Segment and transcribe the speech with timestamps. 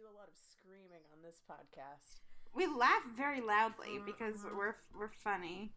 [0.00, 2.20] do a lot of screaming on this podcast.
[2.54, 4.56] We laugh very loudly because Mhm.
[4.56, 5.72] we're we're funny.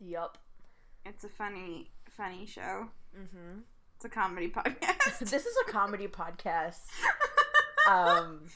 [0.00, 0.38] Yup.
[1.04, 2.90] It's a funny funny show.
[3.16, 3.60] Mm-hmm.
[3.96, 5.18] It's a comedy podcast.
[5.30, 6.80] this is a comedy podcast.
[7.84, 8.46] Um,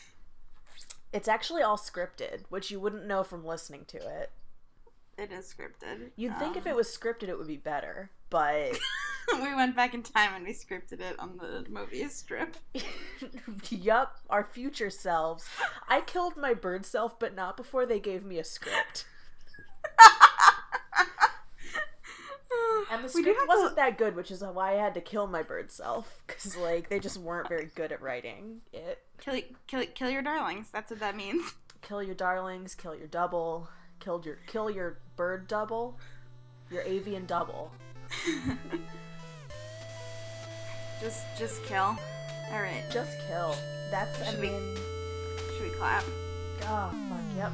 [1.13, 4.31] it's actually all scripted, which you wouldn't know from listening to it.
[5.19, 6.11] it is scripted.
[6.15, 8.79] You'd think if Um, it was scripted, it would be better, but
[9.43, 12.57] we went back in time and we scripted it on the movie strip.
[13.71, 15.49] yup, our future selves.
[15.89, 19.07] I killed my bird self, but not before they gave me a script.
[22.91, 25.43] And the script wasn't to- that good, which is why I had to kill my
[25.43, 29.03] bird self because like they just weren't very good at writing it.
[29.21, 30.69] kill, kill, kill your darlings.
[30.73, 31.55] That's what that means.
[31.83, 33.69] Kill your darlings, kill your double,
[34.01, 35.99] killed your kill your bird double,
[36.71, 37.73] your avian double.
[41.01, 41.97] Just, just kill.
[42.53, 42.83] All right.
[42.91, 43.55] Just kill.
[43.91, 44.77] That's I Should we- mean,
[45.57, 46.05] Should we clap?
[46.63, 47.53] oh fuck, yep.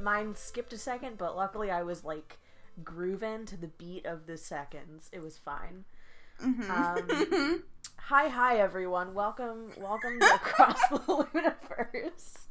[0.00, 2.38] Mine skipped a second, but luckily I was like
[2.84, 5.10] grooving to the beat of the seconds.
[5.12, 5.84] It was fine.
[6.42, 6.70] Mm-hmm.
[6.70, 7.62] Um,
[8.02, 9.12] Hi, hi, everyone.
[9.12, 12.46] Welcome, welcome to Across the Universe,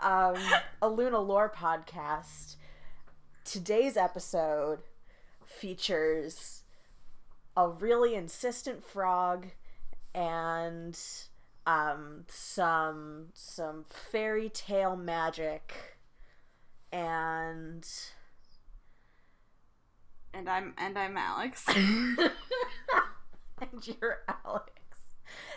[0.00, 0.36] um,
[0.82, 2.56] a LOONA Lore podcast.
[3.44, 4.80] Today's episode
[5.46, 6.64] features
[7.56, 9.46] a really insistent frog
[10.14, 11.00] and
[11.66, 15.97] um, some some fairy tale magic
[16.92, 17.86] and
[20.34, 21.64] and I'm and I'm Alex.
[21.76, 22.28] and
[23.84, 24.70] you're Alex.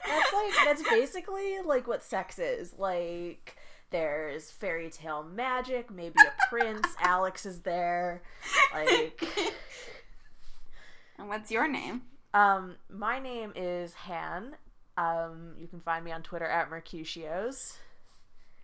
[0.08, 2.74] That's like that's basically like what sex is.
[2.78, 3.56] Like
[3.92, 8.22] there's fairy tale magic, maybe a prince, Alex is there.
[8.74, 9.24] Like
[11.18, 12.04] and what's your name?
[12.34, 14.56] um my name is Han.
[14.98, 17.76] Um you can find me on Twitter at Mercutios.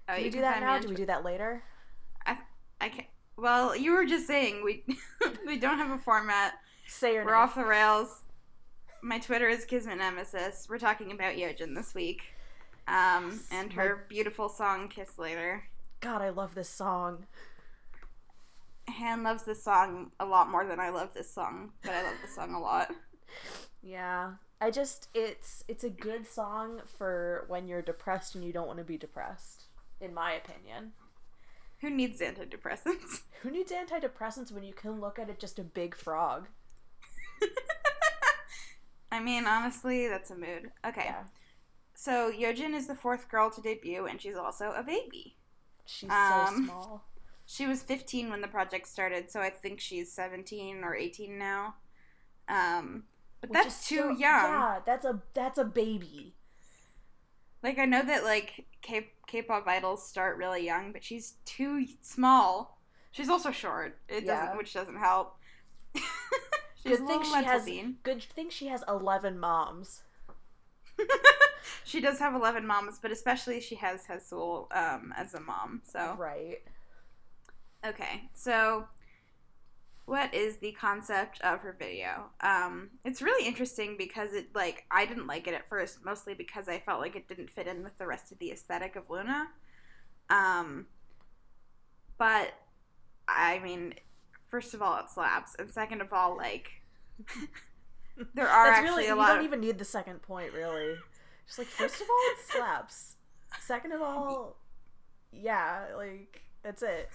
[0.09, 0.80] Oh, Do you we do that now?
[0.80, 1.63] Do we do that later?
[2.80, 3.08] I can't.
[3.38, 4.84] Well, you were just saying we
[5.46, 6.54] we don't have a format.
[6.88, 7.42] Say your We're name.
[7.42, 8.22] off the rails.
[9.02, 10.68] My Twitter is Kismet Nemesis.
[10.70, 12.24] We're talking about Yeojin this week.
[12.88, 15.66] Um, and her beautiful song Kiss Later.
[16.00, 17.28] God, I love this song.
[18.90, 22.16] Han loves this song a lot more than I love this song, but I love
[22.22, 22.94] this song a lot.
[23.84, 24.34] Yeah.
[24.60, 28.80] I just it's it's a good song for when you're depressed and you don't want
[28.80, 29.66] to be depressed,
[30.02, 30.94] in my opinion.
[31.82, 33.22] Who needs antidepressants?
[33.42, 36.48] Who needs antidepressants when you can look at it just a big frog?
[39.12, 40.72] I mean, honestly, that's a mood.
[40.86, 41.06] Okay.
[41.06, 41.24] Yeah.
[41.94, 45.38] So Yeojin is the fourth girl to debut, and she's also a baby.
[45.86, 47.06] She's so Um, small.
[47.46, 51.76] She was 15 when the project started, so I think she's 17 or 18 now.
[52.50, 53.04] Um,
[53.40, 54.20] but Which that's too still- young.
[54.20, 56.36] Yeah, that's a that's a baby.
[57.63, 62.79] Like I know that like K K-pop idols start really young, but she's too small.
[63.12, 63.97] She's also short.
[64.07, 64.41] It Yeah.
[64.41, 65.38] doesn't, which doesn't help.
[66.85, 67.97] Good thing she has bean.
[68.03, 70.03] good thing she has eleven moms.
[71.84, 75.81] she does have 11 moms, but especially she has Haseul um, as a mom.
[75.85, 76.59] So Right.
[77.85, 78.88] Okay, so
[80.07, 82.29] what is the concept of her video?
[82.40, 86.69] Um, it's really interesting because it like I didn't like it at first, mostly because
[86.69, 89.50] I felt like it didn't fit in with the rest of the aesthetic of LOONA.
[90.29, 90.85] Um,
[92.18, 92.53] but
[93.28, 93.95] I mean,
[94.47, 96.72] first of all, it slaps, and second of all, like
[98.34, 100.95] there are That's actually really a you don't of, even need the second point really.
[101.47, 103.16] Just like first of all it slaps.
[103.59, 104.56] Second of all,
[105.34, 107.09] yeah, like that's it.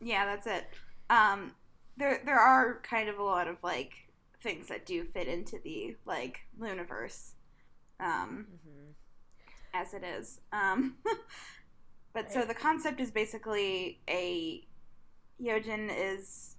[0.00, 0.66] Yeah, that's it.
[1.10, 1.52] Um,
[1.96, 3.92] there there are kind of a lot of like
[4.42, 7.32] things that do fit into the like Loonaverse,
[8.00, 8.90] um, hmm
[9.74, 10.40] as it is.
[10.52, 10.96] Um,
[12.12, 14.66] but so the concept is basically a
[15.40, 16.56] Yeojin is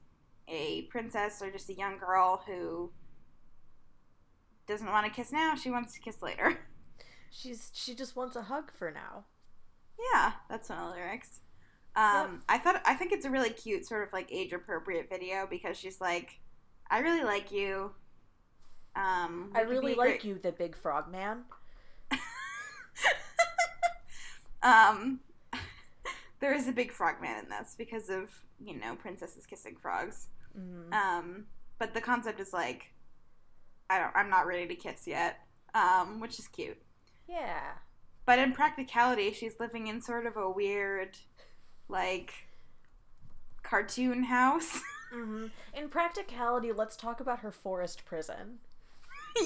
[0.47, 2.91] a princess or just a young girl who
[4.67, 5.55] doesn't want to kiss now.
[5.55, 6.59] She wants to kiss later.
[7.31, 9.25] She's she just wants a hug for now.
[10.13, 11.39] Yeah, that's one of the lyrics.
[11.95, 15.47] Um, I thought I think it's a really cute sort of like age appropriate video
[15.49, 16.39] because she's like,
[16.89, 17.91] I really like you.
[18.95, 21.43] Um, I really like great- you, the big frog man.
[24.63, 25.19] um,
[26.39, 28.29] there is a big frog man in this because of
[28.63, 30.27] you know princesses kissing frogs.
[30.57, 30.93] Mhm.
[30.93, 31.45] Um,
[31.79, 32.93] but the concept is like,
[33.89, 35.39] I don't I'm not ready to kiss yet.
[35.75, 36.77] Um, which is cute.
[37.27, 37.71] Yeah.
[38.25, 41.17] But in practicality, she's living in sort of a weird,
[41.87, 42.33] like,
[43.63, 44.81] cartoon house.
[45.13, 48.59] hmm In practicality, let's talk about her forest prison.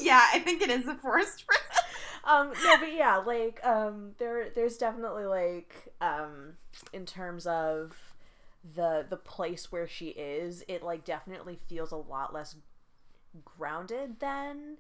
[0.01, 1.63] yeah, I think it is a forest prison.
[2.25, 6.53] um no but yeah like um there there's definitely like um
[6.91, 7.95] in terms of
[8.75, 12.55] the the place where she is it like definitely feels a lot less
[13.45, 14.77] grounded than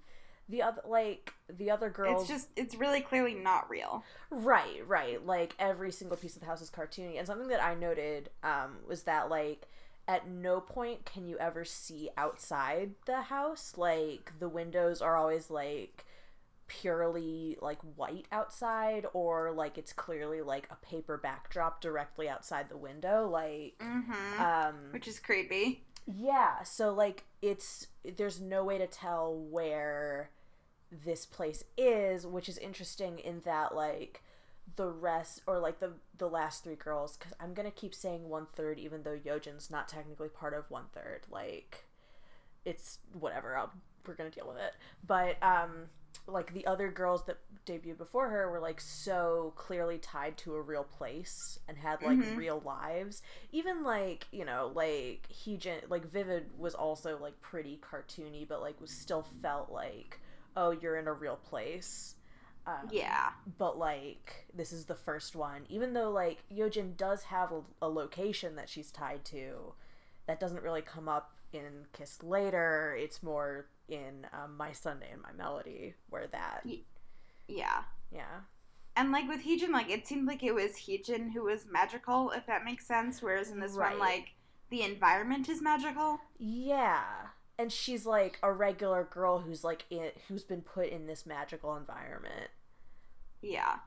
[0.49, 4.03] the other like the other girls It's just it's really clearly not real.
[4.29, 5.25] Right, right.
[5.25, 7.17] Like every single piece of the house is cartoony.
[7.17, 9.67] And something that I noted um, was that like
[10.07, 13.73] at no point can you ever see outside the house.
[13.77, 16.05] Like the windows are always like
[16.67, 22.75] purely like white outside or like it's clearly like a paper backdrop directly outside the
[22.77, 24.41] window like Mm-hmm.
[24.41, 25.83] um Which is creepy.
[26.05, 30.29] yeah, so like it's there's no way to tell where
[30.91, 34.23] this place is, which is interesting in that like
[34.75, 38.47] the rest or like the the last three girls because I'm gonna keep saying one
[38.55, 41.21] third even though Yeojin's not technically part of one third.
[41.29, 41.85] Like
[42.65, 43.57] it's whatever.
[43.57, 43.71] I'll
[44.05, 44.73] we're gonna deal with it.
[45.05, 45.87] But um
[46.25, 50.61] like the other girls that debuted before her were like so clearly tied to a
[50.61, 52.35] real place and had like Mhm.
[52.35, 58.47] real lives even like you know like Heejin like Vivid was also like pretty cartoony
[58.47, 60.19] but like was still felt like
[60.57, 62.15] oh you're in a real place
[62.65, 63.29] um, Yeah.
[63.57, 67.87] but like this is the first one even though like Yeojin does have a, a
[67.87, 69.73] location that she's tied to
[70.27, 75.21] that doesn't really come up in Kiss Later it's more in um, My Sunday and
[75.21, 76.63] My Melody where that
[77.47, 77.83] Yeah.
[78.11, 78.41] yeah
[78.97, 82.45] And like with Heejin, like it seemed like it was Heejin who was magical, if
[82.47, 83.21] that makes sense.
[83.21, 83.91] Whereas in this Right.
[83.91, 84.33] one, like
[84.71, 86.19] the environment is magical.
[86.39, 87.03] Yeah.
[87.59, 91.75] And she's like a regular girl who's like in, who's been put in this magical
[91.75, 92.49] environment.
[93.41, 93.77] Yeah.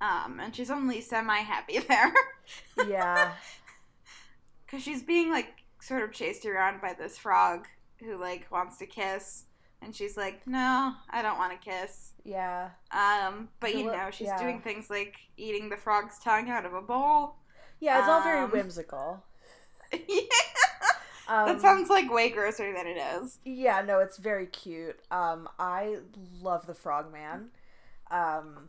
[0.00, 2.12] Um, and she's only semi happy there.
[2.88, 3.32] Yeah.
[4.66, 5.48] Because she's being like
[5.80, 7.66] sort of chased around by this frog
[7.98, 9.42] who like wants to kiss.
[9.82, 12.12] And she's like, no, I don't want to kiss.
[12.24, 12.68] yeah.
[12.92, 14.38] Um, but you know, she's yeah.
[14.40, 17.34] doing things like eating the frog's tongue out of a bowl.
[17.80, 19.24] Yeah, it's all very Um, whimsical.
[19.92, 20.20] yeah,
[21.30, 23.38] Um, that sounds like way grosser than it is.
[23.44, 24.98] Yeah, no, it's very cute.
[25.10, 25.98] Um I
[26.42, 27.50] love the frogman.
[28.10, 28.68] Um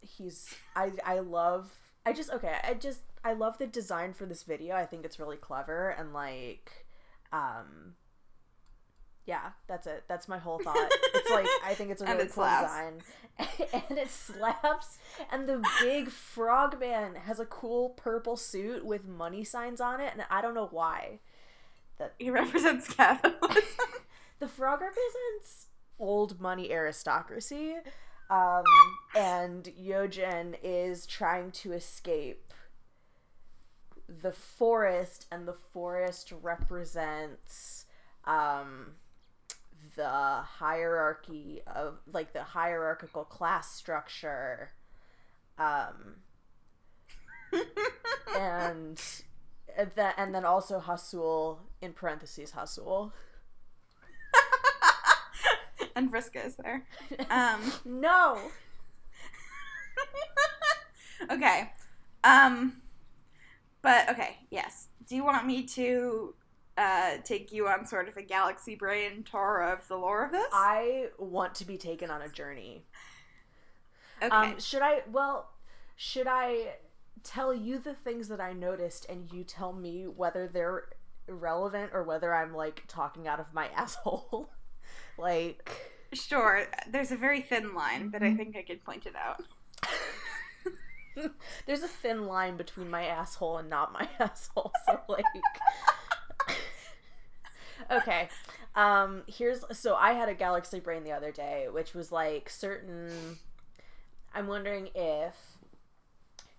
[0.00, 1.70] he's I I love
[2.04, 4.74] I just okay, I just I love the design for this video.
[4.74, 6.86] I think it's really clever and like
[7.32, 7.94] um
[9.26, 10.04] yeah, that's it.
[10.08, 10.90] That's my whole thought.
[11.14, 12.72] It's like I think it's a really it cool slaps.
[12.72, 13.02] design.
[13.88, 14.98] and it slaps
[15.30, 20.24] and the big frogman has a cool purple suit with money signs on it and
[20.28, 21.20] I don't know why.
[22.18, 23.86] He represents capitalism.
[24.38, 25.66] the frog represents
[25.98, 27.74] old money aristocracy
[28.30, 28.64] um,
[29.16, 32.52] and Yeojin is trying to escape
[34.22, 37.86] the forest and the forest represents
[38.24, 38.92] um,
[39.96, 44.70] the hierarchy of like the hierarchical class structure
[45.58, 46.16] um,
[48.38, 49.02] and
[49.76, 53.12] and then, and then also Haseul in parentheses Haseul.
[55.96, 56.84] and Frisco's there.
[57.30, 58.38] Um, no.
[61.30, 61.72] okay.
[62.24, 62.82] Um,
[63.82, 64.88] but okay, yes.
[65.06, 66.34] Do you want me to
[66.76, 70.48] uh, take you on sort of a galaxy brain tour of the lore of this?
[70.52, 72.84] I want to be taken on a journey.
[74.22, 74.34] okay.
[74.34, 75.02] Um, should I?
[75.10, 75.50] Well,
[75.96, 76.74] should I
[77.22, 80.84] tell you the things that I noticed, and you tell me whether they're
[81.28, 84.50] irrelevant or whether I'm like talking out of my asshole?
[85.18, 85.70] like,
[86.12, 86.66] sure.
[86.90, 88.34] There's a very thin line, but Mm-hmm.
[88.34, 89.42] I think I could point it out.
[91.66, 94.72] there's a thin line between my asshole and not my asshole.
[94.86, 95.24] So like,
[97.90, 98.28] okay.
[98.74, 103.38] Um, here's so I had a galaxy brain the other day, which was like certain.
[104.34, 105.34] I'm wondering if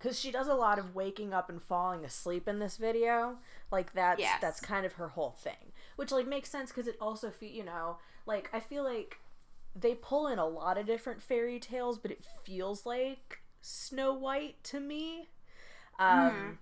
[0.02, 3.38] because she does a lot of waking up and falling asleep in this video
[3.72, 4.40] like that's Yes.
[4.42, 7.64] that's kind of her whole thing which like makes sense because it also fe- you
[7.64, 9.18] know like i feel like
[9.76, 14.62] they pull in a lot of different fairy tales but it feels like snow white
[14.64, 15.30] to me
[16.00, 16.58] um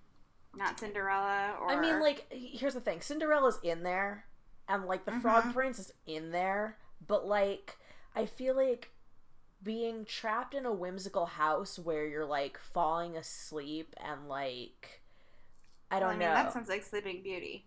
[0.55, 1.69] Not Cinderella or.
[1.71, 4.25] i mean like here's the thing cinderella's in there
[4.67, 5.53] and like the frog Mhm.
[5.53, 6.77] prince is in there
[7.07, 7.77] but like
[8.15, 8.91] i feel like
[9.63, 15.01] being trapped in a whimsical house where you're like falling asleep and like
[15.91, 16.33] I don't I mean, know.
[16.33, 17.65] that sounds like Sleeping Beauty.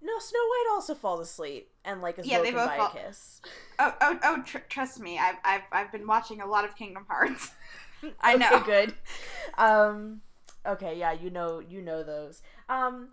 [0.00, 2.92] No, Snow White also falls asleep and like is Yeah, they woken both by fall-
[2.96, 3.40] a kiss.
[3.78, 4.42] Oh, oh, oh!
[4.44, 7.50] Tr- trust me, I've, I've, I've been watching a lot of Kingdom Hearts.
[8.20, 8.60] I okay, know.
[8.64, 8.94] good.
[9.58, 10.20] Um,
[10.66, 12.42] okay, yeah, you know, you know those.
[12.68, 13.08] Um,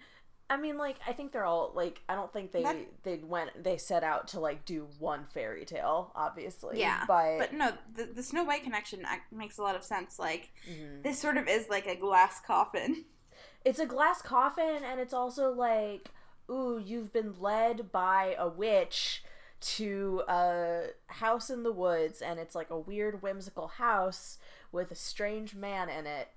[0.49, 2.01] I mean, like, I think they're all like.
[2.09, 5.63] I don't think they That- they went they set out to like do one fairy
[5.65, 6.79] tale, obviously.
[6.79, 10.17] Yeah, but, But no, the, the Snow White connection makes a lot of sense.
[10.17, 11.03] Like Mhm.
[11.03, 13.05] this sort of is like a glass coffin.
[13.65, 16.09] it's a glass coffin, and it's also like,
[16.49, 19.23] ooh, you've been led by a witch
[19.61, 24.37] to a house in the woods, and it's like a weird, whimsical house
[24.71, 26.29] with a strange man in it.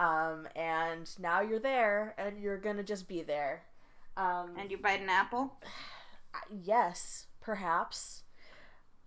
[0.00, 3.62] Um, and now you're there, and you're gonna just be there.
[4.16, 5.60] Um, And you bite an apple.
[6.62, 8.22] yes, perhaps.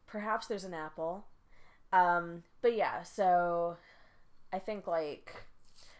[0.07, 1.25] Perhaps there's an apple.
[1.93, 3.77] Um, but yeah, so
[4.51, 5.33] I think like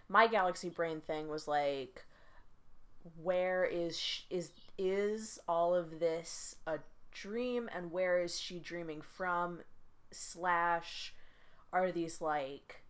[0.10, 2.06] my galaxy brain thing was like
[3.22, 6.78] where is sh- is is all of this a
[7.12, 9.60] dream and where is she dreaming from
[10.12, 11.14] slash
[11.74, 12.81] are these like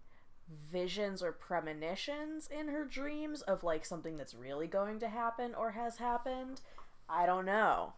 [0.72, 5.72] visions or premonitions in her dreams of like something that's really going to happen or
[5.72, 6.62] has happened
[7.10, 7.94] i don't know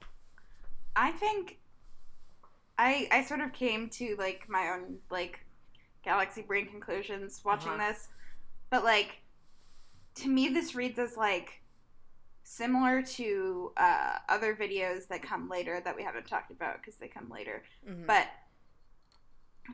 [0.95, 1.57] I think
[2.77, 5.39] I I sort of came to like my own like
[6.03, 7.87] galaxy brain conclusions watching Uh-huh.
[7.91, 8.09] this,
[8.69, 9.21] but like
[10.15, 11.61] to me this reads as like
[12.43, 17.07] similar to uh, other videos that come later that we haven't talked about because they
[17.07, 17.63] come later.
[17.87, 18.05] Mhm.
[18.05, 18.27] But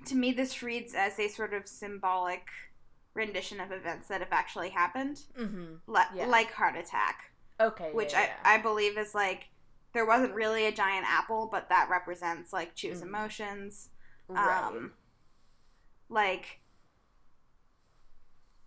[0.05, 2.47] to me, this reads as a sort of symbolic
[3.13, 5.75] rendition of events that have actually happened, mm-hmm.
[5.87, 6.27] li- Yeah.
[6.27, 8.33] like heart attack, okay which yeah, yeah.
[8.43, 9.49] I, I believe is like
[9.93, 13.07] there wasn't really a giant apple, but that represents like choose Mhm.
[13.07, 13.89] emotions,
[14.27, 14.63] right.
[14.63, 14.93] um,
[16.09, 16.59] like.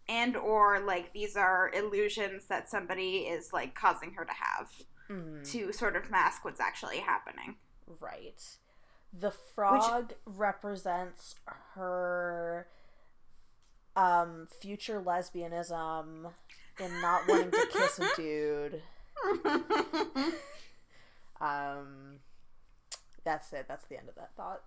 [0.09, 4.69] And or like these are illusions that somebody is like causing her to have
[5.09, 5.49] Mhm.
[5.53, 7.57] to sort of mask what's actually happening.
[8.01, 8.41] right
[9.13, 11.35] the frog represents
[11.75, 12.67] her
[13.95, 16.31] um future lesbianism
[16.81, 18.83] in not wanting to kiss a dude
[21.41, 22.19] um
[23.25, 24.63] that's it that's the end of that thought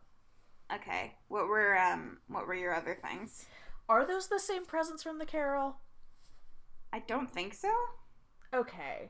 [0.73, 1.13] Okay.
[1.27, 3.45] What were um what were your other things?
[3.87, 5.77] are those the same presents from the carol
[6.91, 7.71] I don't think so.
[8.53, 9.09] okay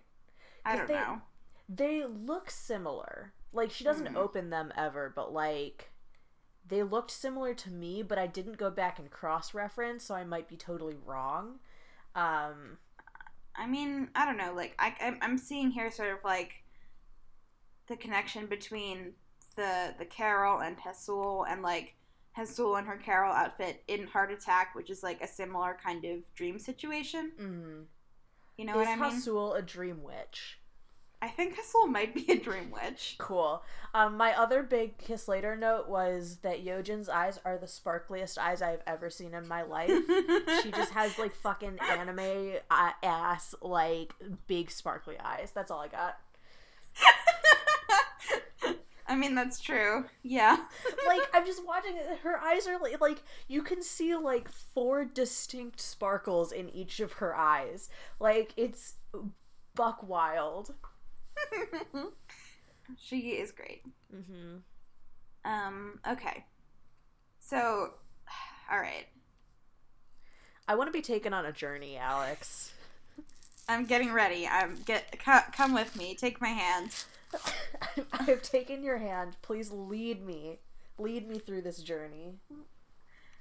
[0.65, 1.21] I don't they- know.
[1.69, 3.31] they look similar.
[3.55, 4.15] Like she doesn't Mhm.
[4.17, 5.91] open them ever, but like
[6.67, 10.23] they looked similar to me, but I didn't go back and cross reference, so I
[10.23, 11.59] might be totally wrong.
[12.15, 12.77] Um
[13.55, 14.53] I mean, I don't know.
[14.53, 16.63] Like I I'm, I'm seeing here sort of like
[17.87, 19.13] the connection between
[19.55, 21.95] the the Carol and Haseul and like
[22.37, 26.33] Haseul and her Carol outfit in Heart Attack, which is like a similar kind of
[26.35, 27.31] dream situation.
[27.39, 27.85] mm.
[28.57, 29.11] You know is what I mean?
[29.11, 30.59] Haseul a dream witch?
[31.25, 33.15] I think Haseul might be a dream witch.
[33.17, 33.63] Cool.
[33.95, 38.61] Um, my other big kiss later note was that Yeojin's eyes are the sparkliest eyes
[38.61, 39.89] I've ever seen in my life.
[40.61, 44.13] she just has like fucking anime uh, ass like
[44.45, 45.51] big sparkly eyes.
[45.51, 46.19] That's all I got.
[49.07, 50.05] I mean, that's true.
[50.21, 50.57] Yeah.
[51.07, 52.19] like I'm just watching it.
[52.21, 57.13] Her eyes are like, like you can see like four distinct sparkles in each of
[57.13, 57.89] her eyes.
[58.19, 58.93] Like it's
[59.73, 60.75] buck wild.
[62.97, 63.83] she is great.
[64.13, 64.57] Mm-hmm.
[65.49, 66.45] Um, okay.
[67.39, 67.91] So,
[68.71, 69.07] all right.
[70.67, 72.73] I want to be taken on a journey, Alex.
[73.69, 74.47] I'm getting ready.
[74.47, 76.15] I'm get co- come with me.
[76.15, 76.91] Take my hand.
[78.13, 79.37] I have taken your hand.
[79.41, 80.59] Please lead me.
[80.97, 82.35] Lead me through this journey.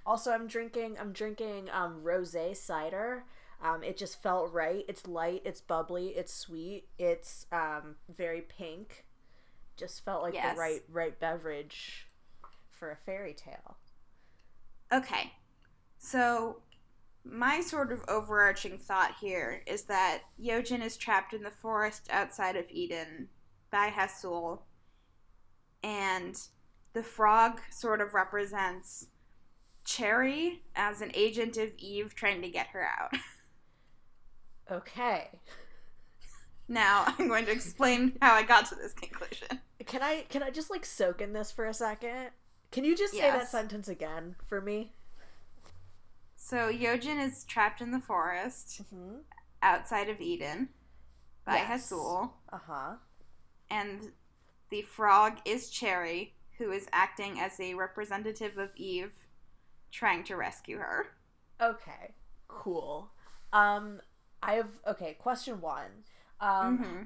[0.04, 0.96] Also, I'm drinking.
[1.00, 3.24] I'm drinking um, rosé cider.
[3.62, 4.84] Um, it just felt right.
[4.88, 5.42] It's light.
[5.44, 6.08] It's bubbly.
[6.08, 6.88] It's sweet.
[6.98, 9.04] It's um, very pink.
[9.76, 10.54] Just felt like Yes.
[10.54, 12.08] the right right beverage
[12.70, 13.76] for a fairy tale.
[14.92, 15.32] Okay.
[15.98, 16.60] So,
[17.24, 22.56] my sort of overarching thought here is that Yeojin is trapped in the forest outside
[22.56, 23.28] of Eden
[23.70, 24.60] by Haseul,
[25.82, 26.38] and
[26.92, 29.06] the frog sort of represents
[29.84, 33.14] Choerry as an agent of Yves trying to get her out.
[34.70, 35.28] Okay.
[36.68, 39.60] Now, I'm going to explain how I got to this conclusion.
[39.86, 42.30] Can I can I just like soak in this for a second?
[42.70, 44.92] Can you just say that sentence again for me?
[46.36, 49.16] So, Yeojin is trapped in the forest Mm-hmm.
[49.62, 50.68] outside of Eden
[51.46, 51.90] by Yes.
[51.90, 52.30] Haseul.
[52.52, 52.92] Uh huh.
[53.70, 54.12] and
[54.70, 59.14] the frog is Choerry, who is acting as a representative of Yves,
[59.92, 61.06] trying to rescue her.
[61.60, 62.14] Okay,
[62.48, 63.10] cool.
[63.52, 64.00] Um,
[64.44, 65.14] I have okay.
[65.14, 66.04] Question one.
[66.40, 67.02] Um, hmm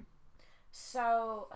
[0.71, 1.49] So,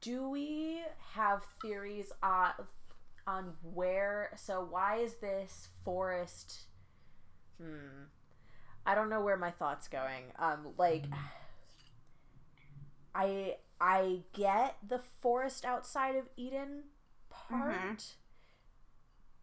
[0.00, 0.82] do we
[1.14, 2.52] have theories on
[3.26, 4.30] on where?
[4.36, 6.66] So, why is this forest?
[7.60, 8.04] Hmm.
[8.86, 10.24] I don't know where my thoughts going.
[10.38, 11.06] Um, like,
[13.14, 16.84] I I get the forest outside of Eden
[17.30, 17.98] part, Mhm.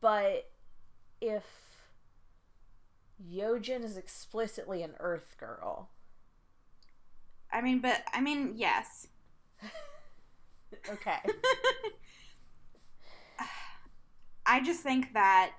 [0.02, 0.52] but
[1.22, 1.63] if
[3.32, 5.90] Yeojin is explicitly an Earth girl,
[7.52, 9.08] I mean, but I mean, yes.
[10.90, 11.18] okay,
[14.46, 15.52] I just think that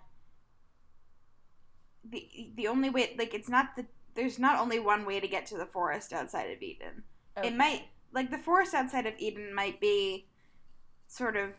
[2.09, 5.47] the the only way, like, it's not the there's not only one way to get
[5.47, 7.05] to the forest outside of Eden.
[7.39, 7.49] Okay.
[7.49, 10.27] It might like the forest outside of Eden might be
[11.07, 11.51] sort of.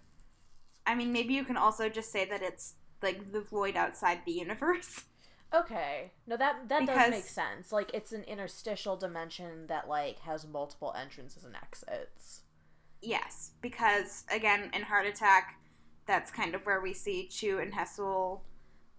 [0.86, 4.34] I mean, maybe you can also just say that it's like the void outside the
[4.34, 5.06] universe.
[5.56, 6.12] Okay.
[6.28, 7.72] No, that that does make sense.
[7.72, 12.42] Like it's an interstitial dimension that like has multiple entrances and exits.
[13.02, 15.56] Yes, because again, in Heart Attack,
[16.06, 18.42] that's kind of where we see Chuu and Haseul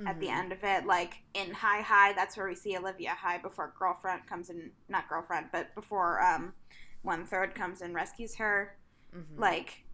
[0.07, 0.37] at the Mhm.
[0.39, 0.87] end of it.
[0.87, 5.09] Like in Hi High, that's where we see Olivia Hye before Girlfriend comes in, not
[5.09, 6.55] Girlfriend, but before um,
[7.03, 8.77] One Third comes and rescues her.
[9.15, 9.39] Mhm.
[9.39, 9.85] Like,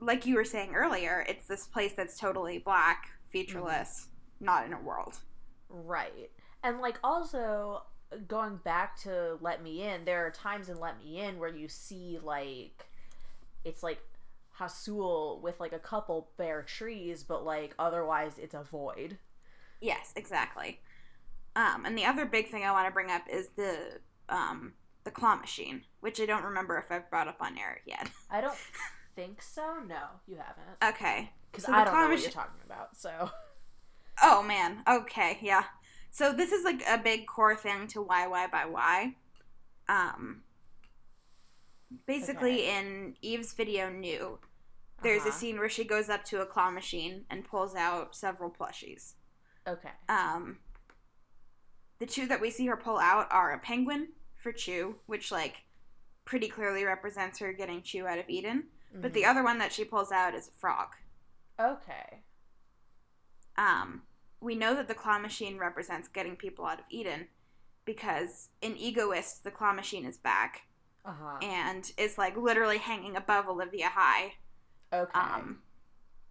[0.00, 4.08] like you were saying earlier, it's this place that's totally black, featureless,
[4.40, 5.20] not in a world.
[5.68, 6.30] Right.
[6.62, 7.82] And like also
[8.28, 11.68] going back to Let Me In, there are times in Let Me In where you
[11.68, 12.86] see like
[13.64, 14.00] it's like
[14.58, 19.18] Haseul with like a couple bare trees, but like otherwise it's a void.
[19.80, 20.80] Yes, exactly.
[21.54, 25.10] Um, and the other big thing I want to bring up is the um, the
[25.10, 28.10] claw machine, which I don't remember if I've brought up on air yet.
[28.30, 28.58] I don't
[29.14, 29.76] think so.
[29.86, 30.94] No, you haven't.
[30.94, 31.30] Okay.
[31.50, 32.96] Because so I don't claw know what you're talking about.
[32.96, 33.30] So
[34.22, 34.82] Oh man.
[34.88, 35.38] Okay.
[35.42, 35.64] Yeah.
[36.10, 39.16] So this is like a big core thing to Why Why by Why.
[39.88, 40.42] Um.
[42.06, 42.78] Basically, Okay.
[42.78, 44.38] in Yves's video, new,
[45.02, 45.38] there's a Uh-huh.
[45.38, 49.14] scene where she goes up to a claw machine and pulls out several plushies.
[49.66, 49.92] okay.
[50.08, 50.58] Um.
[51.98, 55.62] The two that we see her pull out are a penguin for Chuu, which like
[56.24, 58.68] pretty clearly represents her getting Chuu out of Eden.
[58.92, 59.30] But the Mhm.
[59.30, 60.96] other one that she pulls out is a frog.
[61.58, 62.22] okay.
[63.58, 64.02] Um,
[64.40, 67.28] we know that the claw machine represents getting people out of Eden
[67.84, 70.62] because in Egoist, the claw machine is back
[71.04, 71.38] Uh huh.
[71.42, 74.34] and is like literally hanging above Olivia Hye.
[74.92, 75.10] Okay.
[75.18, 75.62] Um,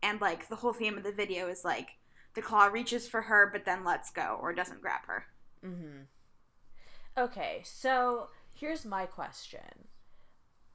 [0.04, 1.98] and like the whole theme of the video is like
[2.36, 5.26] the claw reaches for her but then lets go or doesn't grab her.
[5.66, 6.04] mm-hmm.
[7.18, 7.62] Okay.
[7.64, 9.88] So here's my question: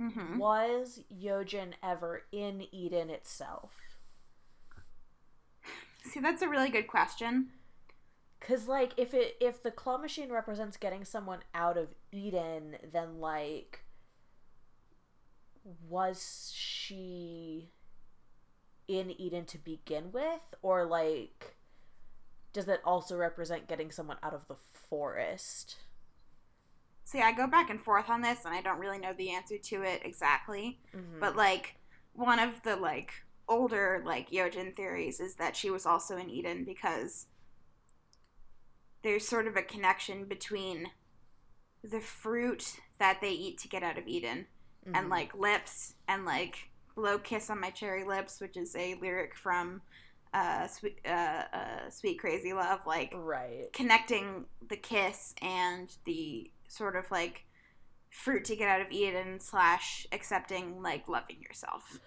[0.00, 0.38] Mm-hmm.
[0.38, 3.89] Was Yeojin ever in Eden itself?
[6.02, 7.50] See, that's a really good question.
[8.40, 13.20] Cause like if it if the claw machine represents getting someone out of Eden, then
[13.20, 13.84] like
[15.86, 17.70] was she
[18.88, 20.40] in Eden to begin with?
[20.62, 21.56] Or like
[22.52, 25.76] does that also represent getting someone out of the forest?
[27.04, 29.58] See, I go back and forth on this and I don't really know the answer
[29.58, 30.80] to it exactly.
[30.94, 31.20] Mhm.
[31.20, 31.76] But like
[32.14, 36.64] one of the like older like Yeojin theories is that she was also in Eden
[36.64, 37.26] because
[39.02, 40.90] there's sort of a connection between
[41.82, 44.46] the fruit that they eat to get out of Eden
[44.86, 45.10] and Mhm.
[45.10, 49.82] like lips and like blow kiss on my cherry lips which is a lyric from
[50.34, 53.72] uh sweet uh, uh sweet crazy love like right.
[53.72, 57.44] connecting the kiss and the sort of like
[58.10, 61.98] fruit to get out of Eden slash accepting like loving yourself.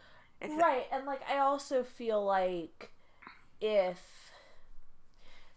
[0.44, 2.92] If right and like i also feel like
[3.62, 4.32] if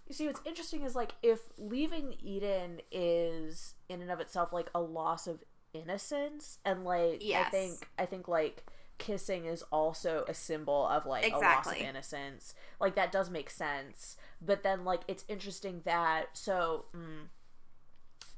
[0.07, 4.71] you see what's interesting is like if leaving eden is in and of itself like
[4.75, 5.43] a loss of
[5.75, 7.47] innocence and like Yes.
[7.47, 8.65] i think i think like
[8.99, 13.51] kissing is also a symbol of like a loss of innocence like that does make
[13.51, 17.27] sense but then like it's interesting that so mm,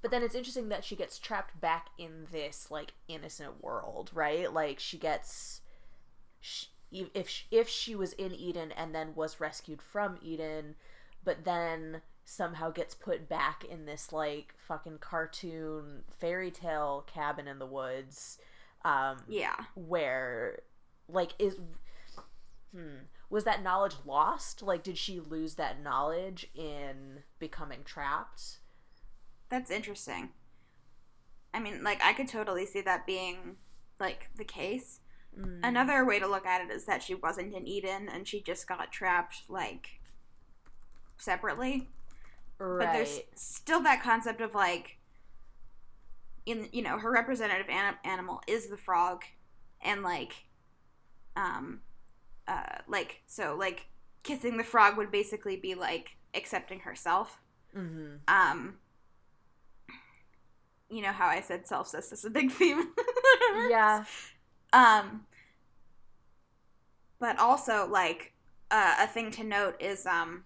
[0.02, 4.52] but then it's interesting that she gets trapped back in this like innocent world right
[4.52, 5.60] like she gets
[6.48, 10.74] sh if she, if she was in Eden and then was rescued from Eden,
[11.22, 17.58] but then somehow gets put back in this like fucking cartoon fairy tale cabin in
[17.58, 18.38] the woods,
[18.84, 19.56] um, yeah.
[19.74, 20.60] where
[21.08, 21.56] like is
[22.74, 24.62] hmm was that knowledge lost?
[24.62, 28.58] Like, did she lose that knowledge in becoming trapped?
[29.48, 30.30] That's interesting.
[31.52, 33.56] I mean, like I could totally see that being
[33.98, 35.00] like the case.
[35.36, 35.60] Mm.
[35.62, 38.66] Another way to look at it is that she wasn't in Eden and she just
[38.66, 40.00] got trapped like
[41.16, 41.88] separately.
[42.58, 42.86] right.
[42.86, 44.98] But there's still that concept of like
[46.46, 49.24] in you know her representative an- animal is the frog,
[49.82, 50.32] and like,
[51.36, 51.80] um,
[52.46, 53.86] uh, like so like
[54.22, 57.38] kissing the frog would basically be like accepting herself.
[57.76, 58.16] Mm-hmm.
[58.26, 58.78] Um,
[60.90, 62.88] you know how I said self-cis is a big theme.
[63.68, 64.04] Yeah.
[64.72, 65.26] Um,
[67.18, 68.32] but also like
[68.70, 70.44] uh, a thing to note is um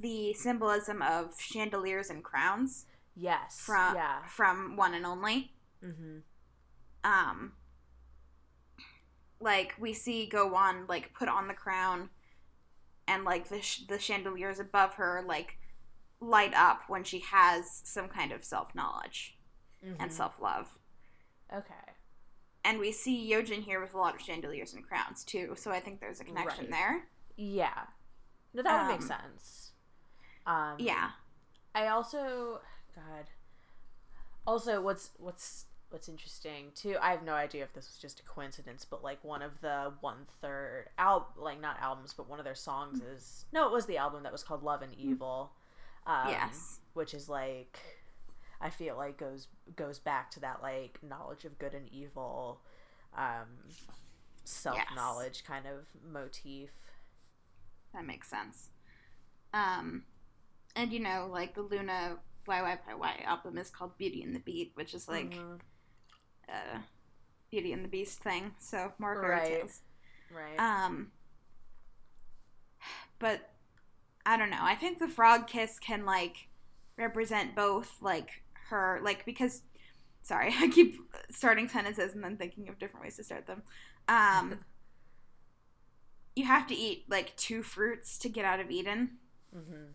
[0.00, 3.60] the symbolism of chandeliers and crowns Yes.
[3.60, 4.24] from yeah.
[4.26, 5.52] from one and only.
[5.84, 6.18] Mm-hmm.
[7.04, 7.52] Um,
[9.40, 12.08] like we see Go Won like put on the crown,
[13.06, 15.58] and like the sh- the chandeliers above her like
[16.20, 19.36] light up when she has some kind of self knowledge
[19.86, 20.00] Mm-hmm.
[20.02, 20.78] and self love.
[21.54, 21.74] Okay.
[22.64, 25.54] and we see Yeojin here with a lot of chandeliers and crowns too.
[25.56, 26.70] So I think there's a connection Right.
[26.70, 27.06] there.
[27.36, 27.86] Yeah.
[28.54, 29.72] No, that would make Um, sense.
[30.46, 31.10] Um, Yeah,
[31.74, 32.60] I also,
[32.94, 33.30] God.
[34.46, 36.96] Also, what's what's what's interesting too?
[37.00, 39.94] I have no idea if this was just a coincidence, but like one of the
[40.00, 43.86] one third al like not albums, but one of their songs is no, it was
[43.86, 45.52] the album that was called Love and Evil.
[46.06, 46.80] Um, Yes.
[46.94, 47.78] which is like
[48.64, 49.46] I feel like goes
[49.76, 52.60] goes back to that like knowledge of good and evil,
[53.16, 53.46] um,
[54.44, 56.70] self knowledge kind of motif.
[57.92, 58.70] that makes sense.
[59.52, 60.04] Um,
[60.74, 62.16] and you know, like the LOONA
[62.48, 65.60] YYY album is called Beauty and the Beat, which is like Mhm.
[66.48, 66.78] uh,
[67.50, 68.54] Beauty and the Beast thing.
[68.58, 69.46] So more fairy Right.
[69.46, 69.82] tales.
[70.30, 70.58] right.
[70.58, 71.12] Um,
[73.18, 73.50] but
[74.26, 74.58] I don't know.
[74.60, 76.48] I think the frog kiss can like
[76.96, 79.62] represent both like her like because
[80.22, 80.96] sorry, I keep
[81.30, 83.62] starting sentences and then thinking of different ways to start them.
[84.08, 84.60] Um
[86.36, 89.18] you have to eat like two fruits to get out of Eden,
[89.56, 89.92] mm-hmm.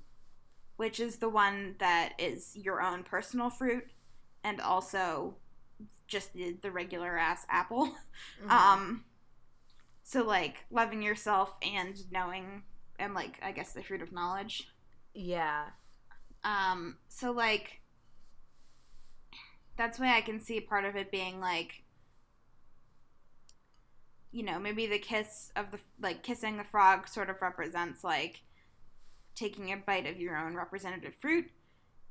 [0.78, 3.88] which is the one that is your own personal fruit
[4.44, 5.36] and also
[6.08, 7.92] just the, the regular ass apple.
[8.42, 8.52] Mm-hmm.
[8.52, 9.04] Um,
[10.04, 12.64] so like loving yourself and knowing,
[12.98, 14.68] and like I guess the fruit of knowledge.
[15.14, 15.68] yeah.
[16.44, 17.79] Um, so like
[19.80, 21.84] that's why I can see part of it being like,
[24.32, 28.42] you know, maybe the kiss of the like kissing the frog sort of represents like
[29.36, 31.50] taking a bite of your own representative fruit,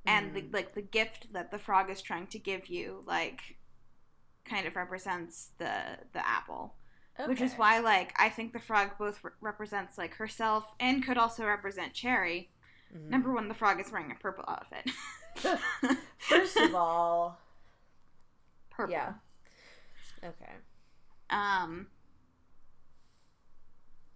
[0.06, 0.52] and the, Mhm.
[0.54, 3.58] like the gift that the frog is trying to give you like
[4.46, 6.74] kind of represents the the apple
[7.26, 11.18] which is why like i think the frog both re- represents like herself and could
[11.18, 12.48] also represent Choerry
[12.94, 13.10] Mhm.
[13.10, 14.88] number one the frog is wearing a purple outfit
[16.18, 17.38] First of all,
[18.78, 19.12] purple yeah.
[20.24, 20.52] Okay.
[21.30, 21.88] um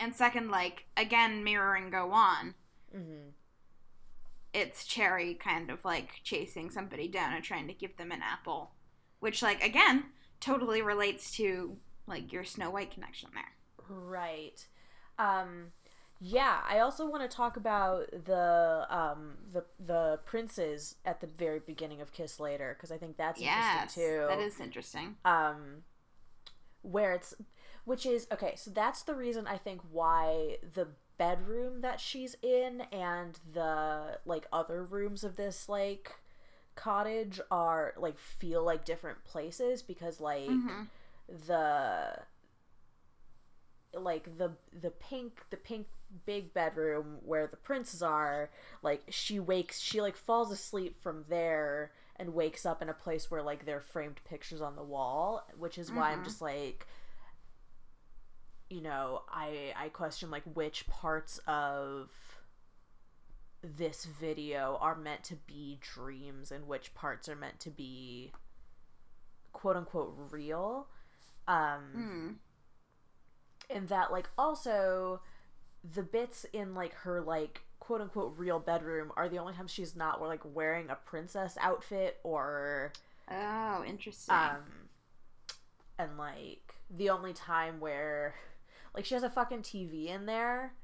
[0.01, 2.55] and second like again mirroring Go Won
[2.96, 3.31] Mm-hmm.
[4.53, 8.72] it's Choerry kind of like chasing somebody down and trying to give them an apple
[9.20, 10.05] which like again
[10.40, 13.44] totally relates to like your snow white connection there
[13.88, 14.66] Right.
[15.18, 15.72] Um
[16.24, 21.58] yeah, I also want to talk about the um the the princes at the very
[21.58, 24.26] beginning of Kiss Later because I think that's yes interesting too.
[24.28, 25.82] that is interesting um
[26.82, 27.35] where it's
[27.85, 32.82] which is okay so that's the reason i think why the bedroom that she's in
[32.92, 36.16] and the like other rooms of this like
[36.74, 40.88] cottage are like feel like different places because like Mhm.
[41.46, 42.18] the
[43.94, 45.87] like the the pink the pink
[46.27, 48.51] big bedroom where the princes are
[48.83, 53.31] like she wakes she like falls asleep from there and wakes up in a place
[53.31, 56.25] where like there are framed pictures on the wall which is why i'm Mhm.
[56.25, 56.87] just like
[58.68, 62.11] you know i i question like which parts of
[63.62, 68.33] this video are meant to be dreams and which parts are meant to be
[69.53, 70.88] quote unquote real
[71.46, 72.38] um
[73.70, 73.75] Mm.
[73.77, 75.20] and that like also
[75.85, 79.97] the bits in like her like quote unquote real bedroom are the only times she's
[79.97, 82.92] not like wearing a princess outfit or
[83.31, 84.62] oh interesting um
[85.99, 88.35] and like the only time where
[88.95, 90.75] like she has a fucking TV in there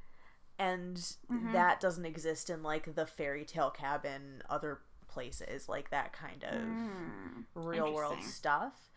[0.59, 0.97] and
[1.31, 1.53] Mhm.
[1.53, 6.61] that doesn't exist in like the fairy tale cabin other places like that kind of
[6.61, 7.45] Mm.
[7.55, 8.91] real world stuff.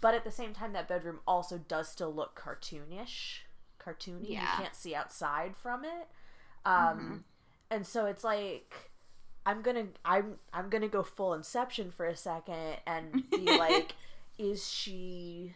[0.00, 3.40] But at the same time, that bedroom also does still look cartoonish.
[3.94, 4.30] Cartoony.
[4.30, 4.40] Yeah.
[4.42, 6.08] You can't see outside from it.
[6.64, 7.22] Um, Mhm.
[7.70, 8.74] And so it's like
[9.46, 13.94] I'm gonna I'm I'm gonna go full Inception for a second and be like,
[14.38, 15.54] is she?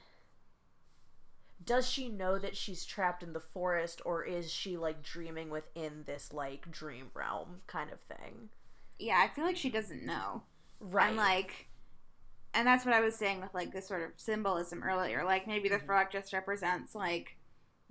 [1.65, 6.03] Does she know that she's trapped in the forest, or is she like dreaming within
[6.07, 8.49] this like dream realm kind of thing?
[8.99, 10.43] Yeah, I feel like she doesn't know.
[10.81, 11.09] Right.
[11.09, 11.69] And like
[12.55, 15.25] and that's what I was saying with like this sort of symbolism earlier.
[15.25, 15.87] Like maybe the Mhm.
[15.87, 17.37] frog just represents like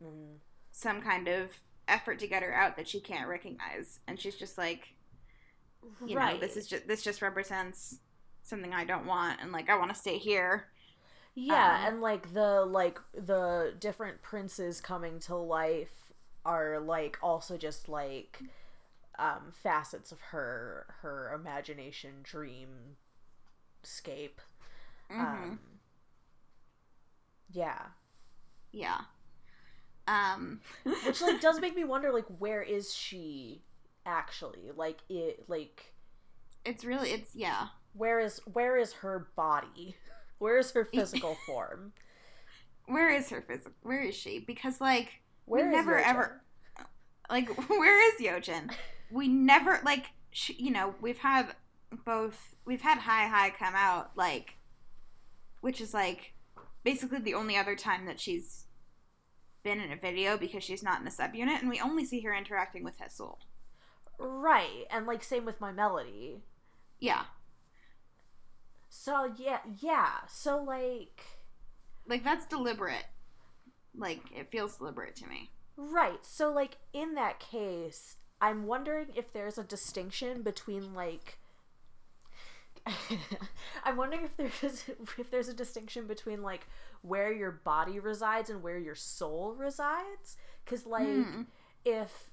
[0.01, 0.39] Mhm.
[0.71, 1.51] some kind of
[1.87, 4.95] effort to get her out that she can't recognize and she's just like
[6.05, 7.99] you know this is just this just represents
[8.43, 10.65] something i don't want and like i want to stay here
[11.35, 16.11] Yeah, Um, and like the like the different princes coming to life
[16.45, 18.43] are like also just like
[19.19, 22.97] um facets of her her imagination dream
[23.83, 24.41] scape.
[25.09, 25.19] Mhm.
[25.19, 25.59] Um
[27.51, 27.89] Yeah.
[28.71, 29.01] yeah
[30.07, 30.59] um
[31.05, 33.61] Which like does make me wonder like where is she
[34.05, 34.71] actually?
[34.75, 35.93] Like it like
[36.65, 39.95] it's really it's yeah where is where is her body?
[40.39, 41.93] Where is her physical form?
[42.87, 46.05] where is her physical where is she because like Where is never Yoja?
[46.07, 46.41] ever-
[47.29, 48.71] like where is Yeojin
[49.11, 51.55] we never like sh you know we've had
[52.05, 54.57] both we've had Hi High come out like
[55.61, 56.33] which is like
[56.83, 58.65] basically the only other time that she's
[59.63, 62.33] been in a video because she's not in a subunit and we only see her
[62.33, 63.37] interacting with Haseul.
[64.19, 66.43] Right, and like same with my melody.
[66.99, 67.23] Yeah.
[68.89, 70.25] So yeah, yeah.
[70.27, 71.21] So like
[72.07, 73.05] Like that's deliberate.
[73.95, 75.51] Like it feels deliberate to me.
[75.75, 76.25] right.
[76.25, 81.37] So like in that case, I'm wondering if there's a distinction between like
[83.83, 84.83] I'm wondering if there's
[85.17, 86.67] if there's a distinction between like
[87.01, 91.41] where your body resides and where your soul resides cuz like Hmm.
[91.85, 92.31] if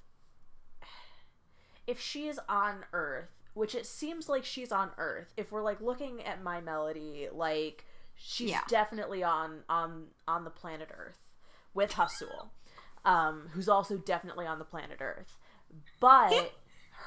[1.87, 5.81] if she is on earth which it seems like she's on earth if we're like
[5.81, 7.85] looking at my melody like
[8.15, 8.61] she's Yeah.
[8.67, 11.17] definitely on on on the planet earth
[11.73, 12.49] with Haseul
[13.05, 15.37] um who's also definitely on the planet earth
[15.99, 16.53] but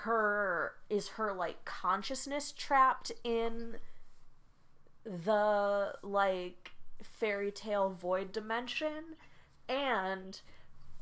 [0.03, 3.77] her is her like consciousness trapped in
[5.05, 9.17] the like fairy tale void dimension?
[9.69, 10.41] And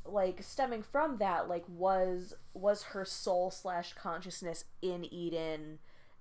[0.04, 5.78] like stemming from that like was was her soul slash consciousness in eden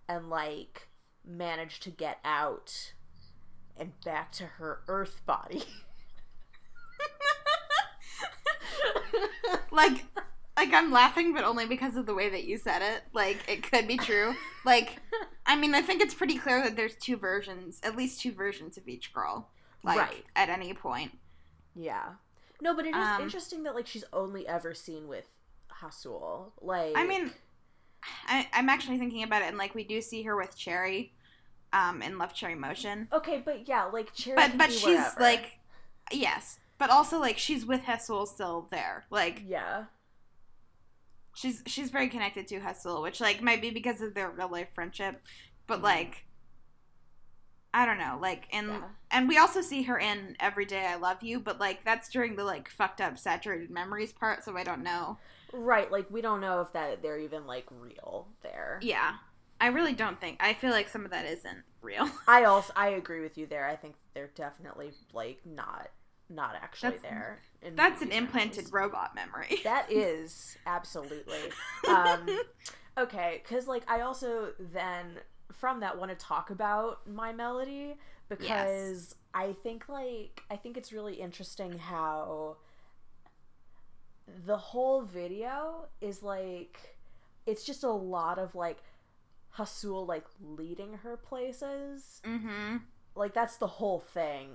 [0.07, 0.87] and like
[1.25, 2.93] managed to get out
[3.77, 5.63] and back to her earth body?
[9.71, 10.05] Like
[10.59, 13.03] like I'm laughing but only because of the way that you said it.
[13.13, 14.33] Like it could be true.
[14.65, 14.97] Like
[15.45, 18.77] I mean I think it's pretty clear that there's two versions, at least two versions
[18.77, 19.49] of each girl.
[19.83, 20.25] Like Right.
[20.35, 21.11] at any point.
[21.75, 22.15] yeah
[22.61, 25.25] no but it is Um, interesting that like she's only ever seen with
[25.81, 27.31] Haseul like I mean,
[28.27, 31.11] I, I'm actually thinking about it, and like we do see her with Choerry,
[31.73, 35.21] um, in Love Cherry Motion, okay but yeah like Choerry but but she's wherever.
[35.21, 35.59] like,
[36.11, 39.85] yes, but also like she's with Haseul still there, like yeah
[41.39, 44.69] she's she's very connected to Haseul, which like might be because of their real life
[44.73, 45.21] friendship,
[45.67, 45.83] but Mhm.
[45.83, 46.25] like.
[47.71, 48.89] I don't know, like, and Yeah.
[49.11, 52.35] and we also see her in Every Day I Love You, but like that's during
[52.35, 55.19] the like fucked up saturated memories part, so I don't know.
[55.51, 59.15] right like we don't know if that they're even like real there Yeah,
[59.61, 60.37] I really don't think.
[60.39, 62.09] I feel like some of that isn't real.
[62.27, 63.67] I also I agree with you there.
[63.67, 65.89] I think they're definitely like not
[66.29, 67.39] not actually That's- there.
[67.61, 69.59] in That's an implanted robot memory.
[69.63, 71.51] That is absolutely.
[71.87, 72.27] Um,
[72.97, 75.19] okay, because like I also then
[75.53, 77.97] from that want to talk about my melody
[78.29, 82.57] because I think like I think it's really interesting how
[84.45, 86.95] the whole video is like
[87.45, 88.77] it's just a lot of like
[89.57, 92.77] Haseul like leading her places mm-hmm.
[93.15, 94.49] like that's the whole thing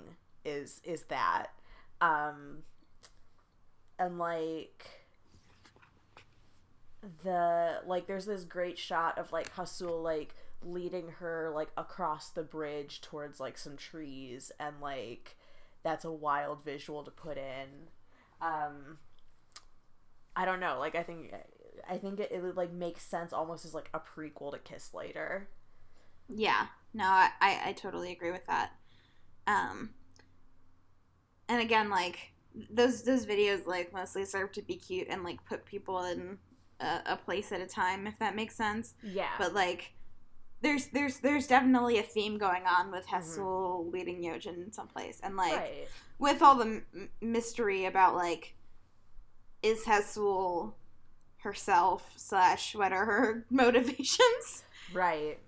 [0.45, 1.47] is is that
[2.01, 2.63] um
[3.97, 4.85] and like
[7.23, 12.41] the like there's this great shot of like Haseul like leading her like across the
[12.43, 15.37] bridge towards like some trees and like
[15.83, 17.89] that's a wild visual to put in
[18.41, 18.97] um
[20.35, 21.31] I don't know like I think
[21.87, 24.93] I think it, it would like make sense almost as like a prequel to Kiss
[24.93, 25.47] Later
[26.29, 26.67] Yeah.
[26.93, 28.71] No, I, I, I totally agree with that.
[29.47, 29.91] Um
[31.49, 32.31] and again, like
[32.69, 36.37] those those videos like mostly serve to be cute and like put people in
[36.79, 38.93] a, a place at a time, if that makes sense.
[39.03, 39.29] yeah.
[39.37, 39.93] But like
[40.61, 43.17] there's there's there's definitely a theme going on with mm-hmm.
[43.17, 45.87] Haseul leading Yeojin someplace, and like right.
[46.19, 48.55] with all the m- mystery about like
[49.61, 50.73] is Haseul
[51.37, 54.63] herself slash what are her motivations?
[54.93, 55.39] Right.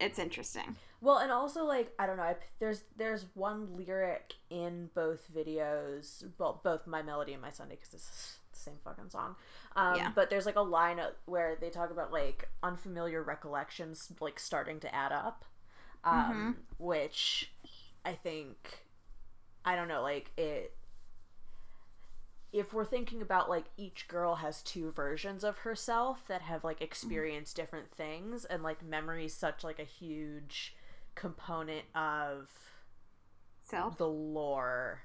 [0.00, 4.88] It's interesting Well, and also like I don't know, I, there's there's one lyric in
[4.94, 9.34] both videos, well, both my melody and my Sunday because it's the same fucking song.
[9.74, 10.12] Um, Yeah.
[10.14, 14.94] But there's like a line where they talk about like unfamiliar recollections like starting to
[14.94, 15.44] add up,
[16.04, 17.52] um, which
[18.04, 18.84] I think
[19.64, 20.72] I don't know, like it.
[22.52, 26.80] If we're thinking about like each girl has two versions of herself that have like
[26.80, 30.76] experienced different things, and like memories such like a huge
[31.14, 32.48] component of
[33.62, 33.96] Self.
[33.98, 35.02] the lore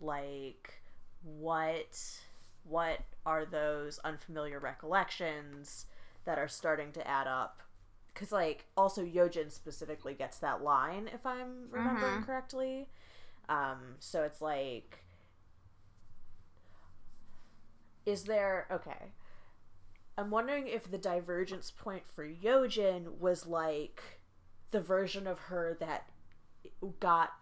[0.00, 0.82] like
[1.22, 1.98] what
[2.64, 5.86] what are those unfamiliar recollections
[6.24, 7.62] that are starting to add up
[8.12, 12.26] because like also Yeojin specifically gets that line if i'm remembering Mhm.
[12.26, 12.88] correctly
[13.48, 14.98] um so it's like
[18.06, 19.12] is there okay
[20.18, 24.02] i'm wondering if the divergence point for Yeojin was like
[24.72, 26.08] the version of her that
[27.00, 27.32] got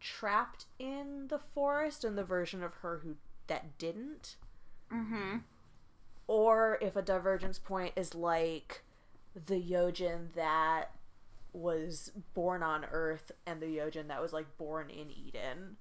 [0.00, 4.36] trapped in the forest and the version of her who that didn't
[4.92, 5.38] Mm-hmm.
[6.26, 8.82] or if a divergence point is like
[9.46, 10.92] the Yeojin that
[11.52, 15.76] was born on earth and the Yeojin that was like born in eden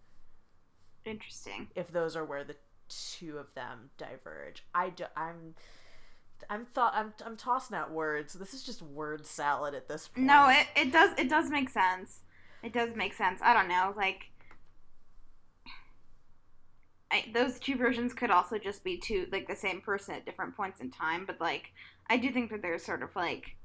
[1.05, 1.67] Interesting.
[1.75, 2.55] if those are where the
[2.89, 5.55] two of them diverge i do, i'm
[6.49, 10.25] i'm thought i'm i'm tossing out words this is just word salad at this point
[10.27, 12.19] No, it, it does it does make sense.
[12.63, 13.39] It does make sense.
[13.43, 14.25] I don't know, like
[17.09, 20.57] I, those two versions could also just be two like the same person at different
[20.57, 21.71] points in time, but like
[22.09, 23.55] I do think that there's sort of like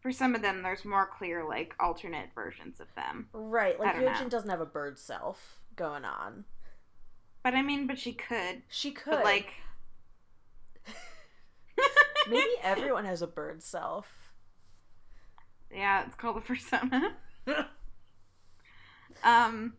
[0.00, 3.28] for some of them there's more clear like alternate versions of them.
[3.32, 4.28] right like I don't Yeojin know.
[4.28, 6.44] doesn't have a bird self going on
[7.44, 8.62] But I mean, but she could.
[8.68, 9.52] she could But like
[12.28, 14.06] maybe everyone has a bird self
[15.72, 17.16] Yeah, it's called a persona.
[19.24, 19.74] um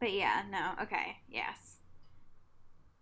[0.00, 1.76] But yeah, no, okay, yes.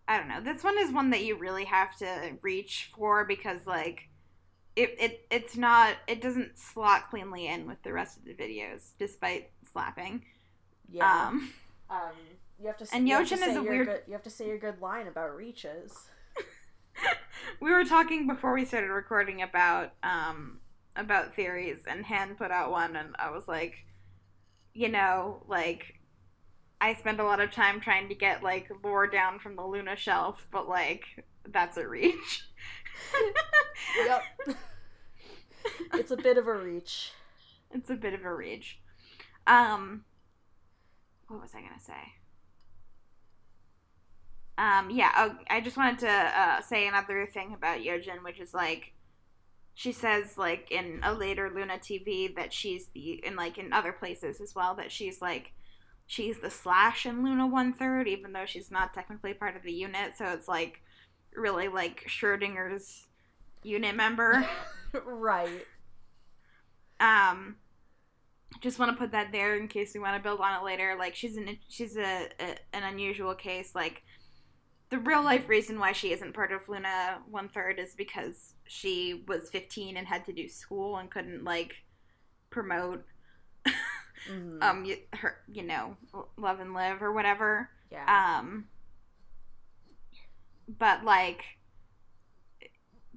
[0.09, 0.41] I don't know.
[0.41, 4.09] This one is one that you really have to reach for because like
[4.77, 8.91] it, it it's not it doesn't slot cleanly in with the rest of the videos
[8.99, 10.25] despite slapping.
[10.91, 11.53] yeah Um
[11.91, 12.13] Um,
[12.61, 12.87] you have to.
[12.93, 15.37] And Yeojin is say a weird- Good, you have to say your good line about
[15.37, 16.09] reaches.
[17.61, 20.59] we were talking before we started recording about um
[20.95, 23.85] about theories and Han put out one and I was like
[24.73, 26.01] you know like
[26.81, 29.97] I spend a lot of time trying to get like lore down from the LOONA
[29.97, 32.45] shelf but like that's a reach.
[34.07, 34.23] Yep.
[35.95, 37.13] it's a bit of a reach.
[37.71, 38.79] It's a bit of a reach.
[39.47, 40.05] Um
[41.29, 42.15] what was I going to say?
[44.59, 48.55] Um yeah, oh, I just wanted to uh, say another thing about Yeojin which is
[48.55, 48.93] like
[49.75, 53.93] she says like in a later LOONA TV that she's the in like in other
[53.93, 55.53] places as well that she's like
[56.07, 59.73] she's the slash in LOONA one third even though she's not technically part of the
[59.73, 60.81] unit so it's like
[61.35, 63.07] really like Schrodinger's
[63.63, 64.49] unit member.
[65.05, 65.67] right.
[66.99, 67.57] um
[68.63, 70.97] just want to put that there in case we want to build on it later
[70.99, 74.03] like she's an she's a, a an unusual case like
[74.91, 79.25] the real life reason why she isn't part of LOONA one third is because she
[79.27, 81.77] was 15 and had to do school and couldn't like
[82.51, 83.05] promote
[84.31, 84.59] Mhm.
[84.63, 85.97] um her you know
[86.37, 88.39] love and live or whatever yeah.
[88.39, 88.67] um
[90.69, 91.45] but like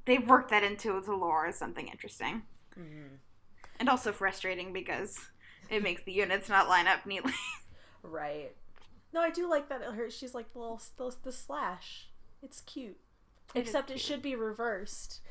[0.06, 2.44] they've worked that into the lore as something interesting
[2.78, 3.18] Mhm.
[3.80, 5.18] and also frustrating because
[5.70, 7.34] it makes the units not line up neatly.
[8.02, 8.56] Right.
[9.13, 9.82] No, I do like that.
[9.84, 12.10] Her, she's like the little the, the slash.
[12.41, 12.98] It's cute.
[13.56, 15.22] It Except it should be reversed.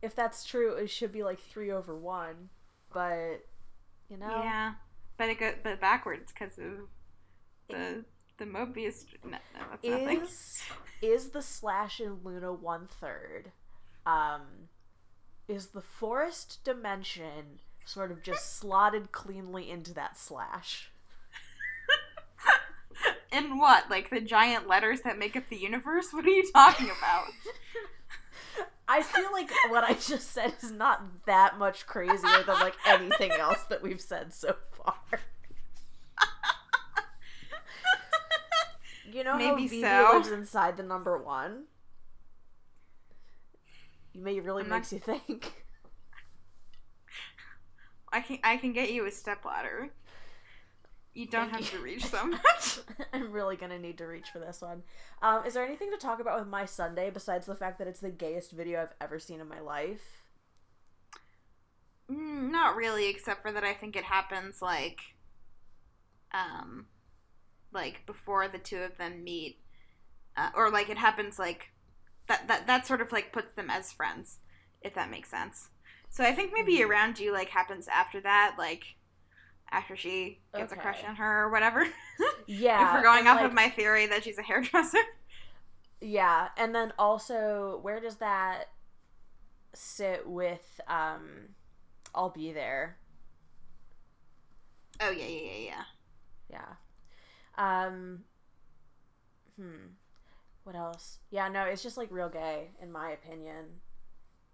[0.00, 2.48] If that's true, it should be like three over one.
[2.92, 3.44] But
[4.08, 4.74] you know, Yeah,
[5.16, 6.88] but it go but backwards because of
[7.68, 8.04] the
[8.38, 9.04] the Mobius.
[9.24, 9.38] No,
[9.84, 10.62] no is
[11.02, 13.52] is the slash in LOONA one third?
[14.06, 14.68] Um,
[15.48, 20.91] is the forest dimension sort of just slotted cleanly into that slash?
[23.32, 23.88] And what?
[23.90, 26.08] Like the giant letters that make up the universe?
[26.12, 27.24] What are you talking about?
[28.88, 33.30] I feel like what I just said is not that much crazier than like anything
[33.32, 34.94] else that we've said so far.
[39.10, 40.10] You know Maybe how Vivi so.
[40.14, 41.64] lives inside the number one?
[44.14, 45.64] You may really I'm not- makes you think.
[48.10, 49.90] I can I can get you a stepladder.
[51.14, 51.66] You don't Thank have you.
[51.70, 52.80] to reach so much.
[53.12, 54.82] I'm really gonna need to reach for this one.
[55.20, 58.00] Um, is there anything to talk about with my Sunday besides the fact that it's
[58.00, 60.22] the gayest video I've ever seen in my life?
[62.10, 65.00] Mm, not really, except for that I think it happens like,
[66.32, 66.86] um,
[67.72, 69.58] like before the two of them meet,
[70.36, 71.72] uh, or like it happens like
[72.28, 72.48] that.
[72.48, 74.40] That that sort of like puts them as friends,
[74.82, 75.70] if that makes sense.
[76.10, 76.88] So I think maybe Mhm.
[76.88, 78.96] around you like happens after that, like
[79.72, 81.86] after she gets a crush on her or whatever.
[82.46, 82.88] Yeah.
[82.88, 84.98] if we're going off like, of my theory that she's a hairdresser.
[86.04, 88.64] Yeah, and then also, where does that
[89.72, 91.54] sit with um
[92.12, 92.96] I'll be there?
[95.00, 95.84] Oh yeah, yeah, yeah,
[96.50, 96.64] yeah.
[97.56, 97.86] Yeah.
[97.86, 98.24] Um
[99.56, 99.86] hmm.
[100.64, 101.18] What else?
[101.30, 103.80] Yeah, no, it's just like real gay in my opinion.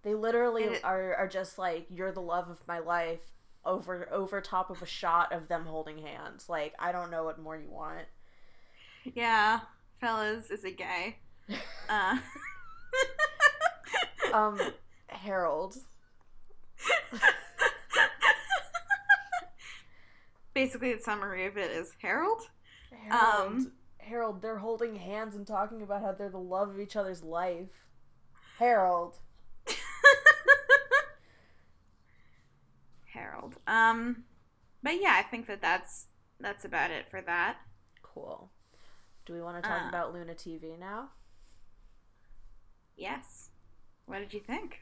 [0.03, 4.41] They literally it- are are just like you're the love of my life over over
[4.41, 6.49] top of a shot of them holding hands.
[6.49, 8.07] Like I don't know what more you want.
[9.15, 9.61] Yeah,
[10.01, 11.19] fellas, is it gay?
[11.89, 12.19] Uh,
[14.35, 14.61] Um
[15.09, 15.77] Harold.
[20.55, 22.43] Basically, the summary of it is Harold.
[22.91, 26.97] Harold, Um, Harold, they're holding hands and talking about how they're the love of each
[26.97, 27.69] other's life.
[28.59, 29.19] Harold.
[33.13, 33.57] Harold.
[33.67, 34.25] Um,
[34.83, 36.07] but yeah, I think that that's
[36.41, 37.57] that's about it for that.
[38.03, 38.51] Cool.
[39.27, 39.89] Do we want to talk Uh.
[39.89, 41.11] about LOONA TV now?
[42.97, 43.51] Yes.
[44.07, 44.81] What did you think?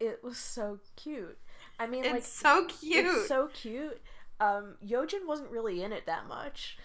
[0.00, 1.38] It was so cute.
[1.78, 3.06] I mean, It's like, so cute.
[3.06, 4.00] it's so cute.
[4.40, 6.76] Um, Yeojin wasn't really in it that much.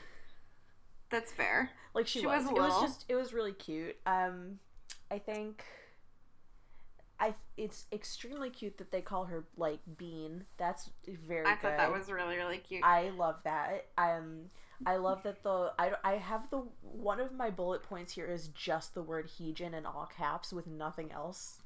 [1.09, 1.71] That's fair.
[1.95, 2.43] Like she, She was.
[2.43, 3.05] was it was just.
[3.09, 3.95] It was really cute.
[4.05, 4.59] Um,
[5.09, 5.63] I think.
[7.19, 7.35] I.
[7.57, 10.45] It's extremely cute that they call her like Bean.
[10.57, 11.45] That's very.
[11.45, 12.83] I thought that was really really cute.
[12.83, 13.87] I love that.
[13.97, 14.49] Um,
[14.85, 18.47] I love that the I, I have the one of my bullet points here is
[18.49, 21.61] just the word Heejin in all caps with nothing else.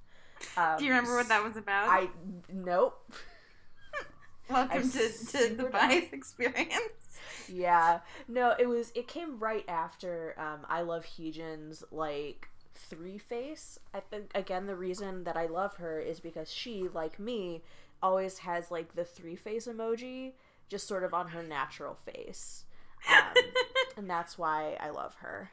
[0.57, 1.89] Um, Do you remember what that was about?
[1.89, 2.09] I
[2.51, 3.11] nope.
[4.49, 5.69] Welcome to, to the.
[5.71, 7.19] Bias experience.
[7.47, 13.79] Yeah, no, it was it came right after um, I love Heejin's like three face.
[13.93, 17.61] I think again the reason that I love her is because she like me
[18.01, 20.33] always has like the three face emoji
[20.69, 22.65] just sort of on her natural face.
[23.09, 23.43] Um,
[23.97, 25.51] and that's why I love her.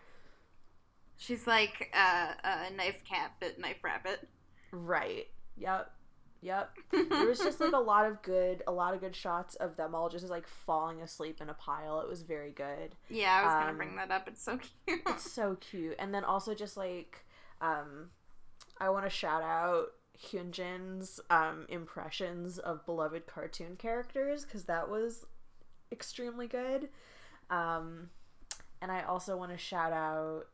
[1.17, 4.27] She's like uh, a knife cat, but knife rabbit.
[4.73, 5.29] Right.
[5.59, 5.93] Yep.
[6.43, 6.71] Yep.
[7.11, 9.95] There was just like a lot of good, a lot of good shots of them
[9.95, 12.01] all just like falling asleep in a pile.
[12.01, 12.95] It was very good.
[13.09, 14.27] yeah, I was gonna Um, bring that up.
[14.29, 15.01] It's so cute.
[15.07, 15.97] It's so cute.
[15.99, 17.25] And then also just like,
[17.61, 18.11] um,
[18.79, 19.89] I want to shout out
[20.19, 25.27] Hyunjin's um impressions of beloved cartoon characters because that was
[25.93, 26.89] extremely good.
[27.51, 28.11] Um,
[28.81, 30.47] and I also want to shout out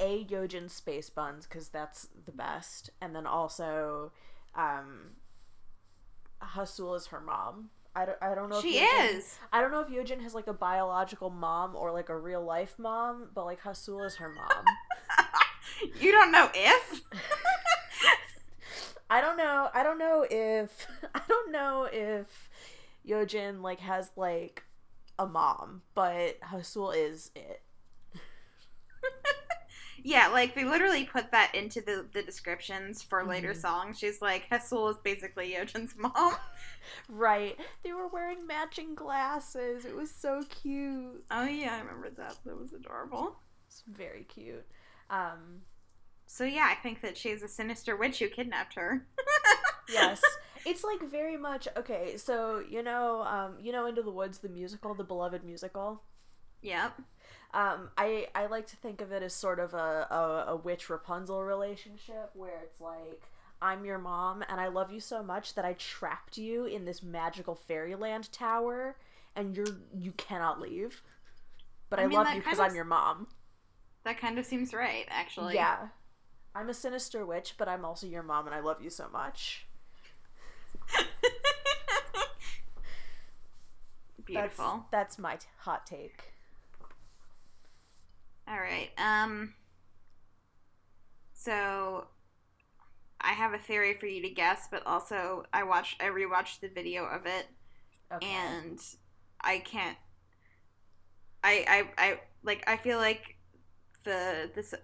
[0.00, 4.10] a Yeojin Space Buns because that's the best, and then also
[4.56, 5.10] um,
[6.42, 7.70] Haseul is her mom.
[7.96, 8.60] I don't, I don't know.
[8.60, 9.38] she if Yeojin- is.
[9.52, 12.74] I don't know if Yeojin has like a biological mom or like a real life
[12.78, 14.64] mom, but like Haseul is her mom.
[16.00, 17.00] You don't know if.
[19.10, 19.68] I don't know.
[19.74, 22.48] I don't know if I don't know if
[23.06, 24.62] Yeojin like has like
[25.18, 27.62] a mom, but Haseul is it.
[30.06, 33.60] Yeah, like they literally put that into the, the descriptions for later Mhm.
[33.60, 33.98] songs.
[33.98, 36.34] She's like, Haseul is basically Yeojin's mom.
[37.08, 37.58] Right.
[37.82, 39.86] They were wearing matching glasses.
[39.86, 41.24] It was so cute.
[41.30, 42.36] Oh yeah, I remember that.
[42.44, 43.36] That was adorable.
[43.66, 44.66] It's very cute.
[45.08, 45.62] Um
[46.26, 49.06] So yeah, I think that she's a sinister witch who kidnapped her.
[49.88, 50.20] yes.
[50.66, 54.48] It's like very much okay, so you know, um, you know Into the Woods, the
[54.50, 56.02] musical, the beloved musical.
[56.62, 57.00] Yep.
[57.54, 60.90] Um, I I like to think of it as sort of a, a, a witch
[60.90, 63.22] Rapunzel relationship where it's like
[63.62, 67.00] I'm your mom and I love you so much that I trapped you in this
[67.02, 68.96] magical fairyland tower
[69.36, 71.00] and you're you cannot leave.
[71.90, 73.28] But I, I mean, love you because I'm your mom.
[74.02, 75.54] That kind of seems right, actually.
[75.54, 75.88] Yeah.
[76.56, 79.66] I'm a sinister witch, but I'm also your mom and I love you so much.
[84.24, 84.86] Beautiful.
[84.90, 86.33] That's, that's my t- hot take.
[88.48, 88.90] All right.
[88.98, 89.54] Um.
[91.32, 92.06] So,
[93.20, 96.68] I have a theory for you to guess, but also I watched, I rewatched the
[96.68, 97.46] video of it,
[98.12, 98.26] Okay.
[98.26, 98.78] and
[99.40, 99.96] I can't.
[101.42, 101.64] I
[101.98, 102.64] I I like.
[102.66, 103.36] I feel like
[104.04, 104.74] the this.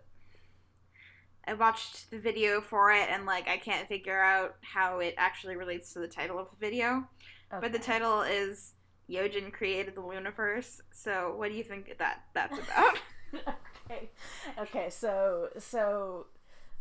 [1.46, 5.56] I watched the video for it, and like I can't figure out how it actually
[5.56, 7.08] relates to the title of the video.
[7.50, 8.74] But the title is
[9.08, 10.80] Yeojin created the Loonaverse.
[10.92, 12.98] So, what do you think that that's about?
[13.90, 14.10] okay.
[14.58, 16.26] Okay, so so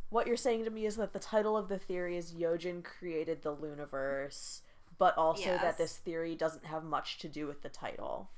[0.09, 3.41] what you're saying to me is that the title of the theory is Yeojin created
[3.41, 4.61] the Loonaverse,
[4.97, 5.61] but also Yes.
[5.61, 8.29] that this theory doesn't have much to do with the title.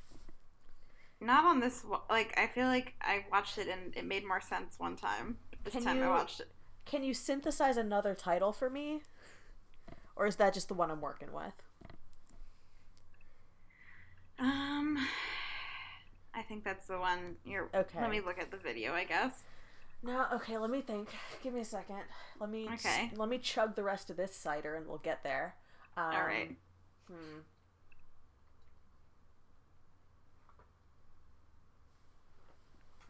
[1.20, 1.84] Not on this.
[2.09, 5.38] Like, I feel like I watched it and it made more sense one time.
[5.64, 6.47] This Can time I watched it.
[6.86, 9.01] Can you synthesize another title for me?
[10.16, 11.53] or is that just the one I'm working with?
[14.38, 14.97] Um,
[16.34, 17.36] I think that's the one.
[17.43, 17.99] You're Okay.
[18.01, 18.93] Let me look at the video.
[18.93, 19.43] I guess.
[20.03, 21.09] No, okay, let me think.
[21.43, 22.01] Give me a second.
[22.39, 23.11] Let me Okay.
[23.15, 25.55] let me chug the rest of this cider and we'll get there.
[25.97, 26.55] Um, All right.
[27.07, 27.39] Hmm.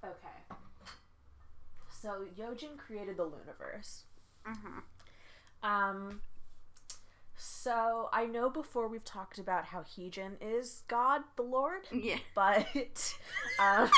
[0.03, 0.57] Okay.
[2.01, 4.01] So Yeojin created the Loonaverse.
[4.47, 4.79] Mm-hmm.
[5.67, 6.21] Um
[7.43, 12.17] so I know before we've talked about how Heejin is God the Lord, Yeah.
[12.35, 12.67] but
[13.59, 13.89] um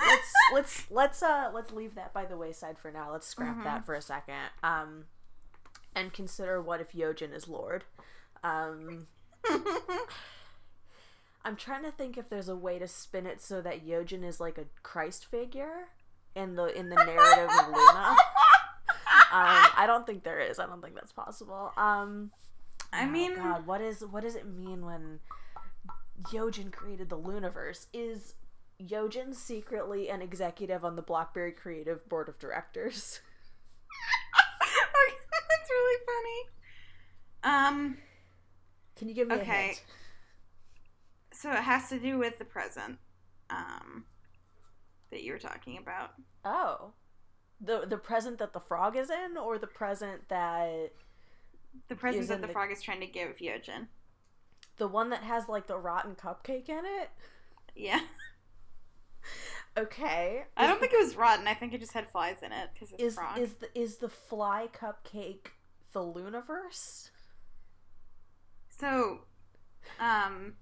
[0.00, 3.10] let's let's let's uh let's leave that by the wayside for now.
[3.10, 3.64] Let's scrap Mhm.
[3.64, 4.36] that for a second.
[4.62, 5.06] Um
[5.94, 7.82] and consider what if Yeojin is Lord.
[8.44, 9.08] Um
[11.44, 14.40] I'm trying to think if there's a way to spin it so that Yeojin is
[14.40, 15.88] like a Christ figure
[16.34, 18.16] in the in the narrative of LOONA.
[19.34, 20.58] Um, I don't think there is.
[20.60, 21.72] I don't think that's possible.
[21.76, 22.30] Um,
[22.92, 25.18] I oh mean- God, what is what does it mean when
[26.32, 27.86] Yeojin created the Loonaverse?
[27.92, 28.34] Is
[28.80, 33.20] Yeojin secretly an executive on the Blockberry Creative Board of Directors?
[34.60, 36.48] That's really funny.
[37.56, 37.98] Um.
[38.96, 39.66] Can you give me a Okay.
[39.66, 39.82] hint?
[41.32, 42.98] So it has to do with the present.
[43.50, 44.04] Um.
[45.10, 46.10] That you were talking about.
[46.44, 46.92] Oh,
[47.64, 50.92] the the present that the frog is in, or the present that
[51.88, 53.88] The present that the the- frog is trying to give Yeojin.
[54.76, 57.10] the one that has like the rotten cupcake in it?
[57.74, 58.00] Yeah.
[59.76, 60.44] Okay.
[60.56, 61.48] I don't think it was rotten.
[61.48, 63.38] I think it just had flies in it because it's is frog.
[63.38, 65.46] is the is the fly cupcake
[65.92, 67.10] the Loonaverse?
[68.68, 69.20] So,
[69.98, 70.54] um,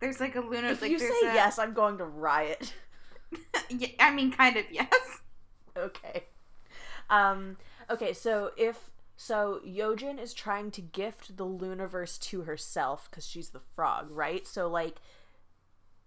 [0.00, 0.68] there's like a lunar.
[0.68, 2.72] If like you say a, yes, I'm going to riot.
[3.68, 4.88] yeah, I mean, kind of yes.
[5.76, 6.24] okay.
[7.10, 7.56] Um
[7.90, 13.50] okay, so if so Yeojin is trying to gift the Loonaverse to herself cuz she's
[13.50, 14.46] the frog, right?
[14.46, 15.00] So like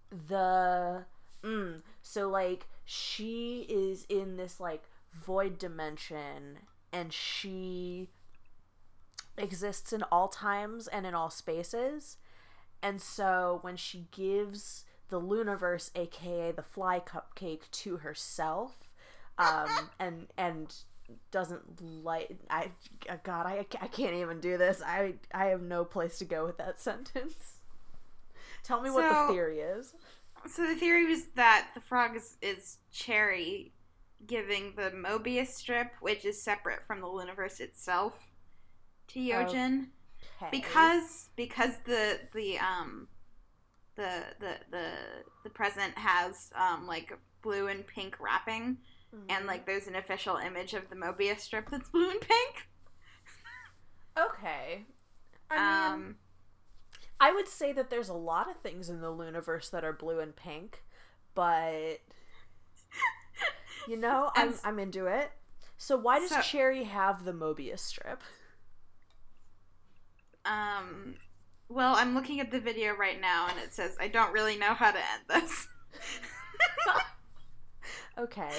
[0.10, 1.06] the
[1.44, 4.84] mm, so like she is in this like
[5.14, 6.60] void dimension
[6.92, 8.10] and she
[9.38, 12.18] exists in all times and in all spaces.
[12.82, 18.87] And so when she gives the Loonaverse, aka the fly cupcake, to herself,
[19.38, 20.74] um, and and
[21.32, 22.72] doesn't like I
[23.24, 24.82] God I I can't even do this.
[24.86, 27.58] I I have no place to go with that sentence.
[28.64, 29.94] Tell me what the theory is.
[30.48, 33.72] So the theory was that the frog is, is Choerry
[34.26, 38.30] giving the Mobius strip, which is separate from the Loonaverse itself,
[39.10, 39.88] to Yeojin.
[40.42, 40.50] Okay.
[40.52, 43.08] because because the the um
[43.96, 44.90] the the the
[45.44, 48.78] the present has um like blue and pink wrapping
[49.30, 49.48] and Mhm.
[49.48, 52.68] like there's an official image of the Mobius strip that's blue and pink.
[54.18, 54.86] okay.
[55.50, 56.16] I mean, Um
[57.20, 60.20] I would say that there's a lot of things in the Loonaverse that are blue
[60.20, 60.84] and pink,
[61.34, 62.00] but
[63.88, 65.32] you know, I'm And- I'm into it.
[65.78, 68.22] So why does So- Choerry have the Mobius strip?
[70.46, 71.16] um
[71.70, 74.74] well, I'm looking at the video right now and it says I don't really know
[74.74, 75.68] how to end this.
[78.18, 78.52] Okay.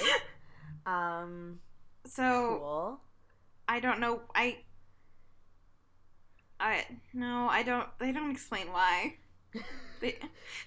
[0.89, 1.59] Um
[2.05, 3.01] so cool.
[3.67, 4.57] I don't know I
[6.59, 9.15] I no, I don't they don't explain why.
[10.01, 10.17] They,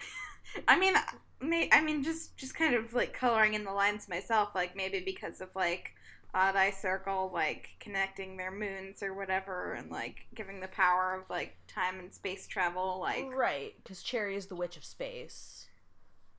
[0.69, 0.95] I mean,
[1.41, 5.01] may, I mean, just just kind of like coloring in the lines myself, like maybe
[5.01, 5.95] because of like
[6.35, 11.31] odd eye circle, like connecting their moons or whatever, and like giving the power of
[11.31, 15.67] like time and space travel, like right, cuz Choerry is the witch of space.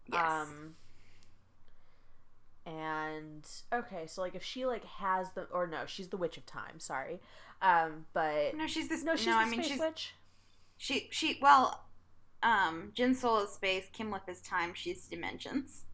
[0.06, 0.76] yes, Um
[2.66, 6.46] and okay, so like if she like has the or no, she's the witch of
[6.46, 7.20] time, sorry.
[7.62, 9.04] Um but no, she's this.
[9.04, 10.14] no, she's no, I mean she's witch.
[10.78, 11.86] she she well,
[12.42, 15.86] um, JinSoul is space, Kim Lip is time, she's dimensions.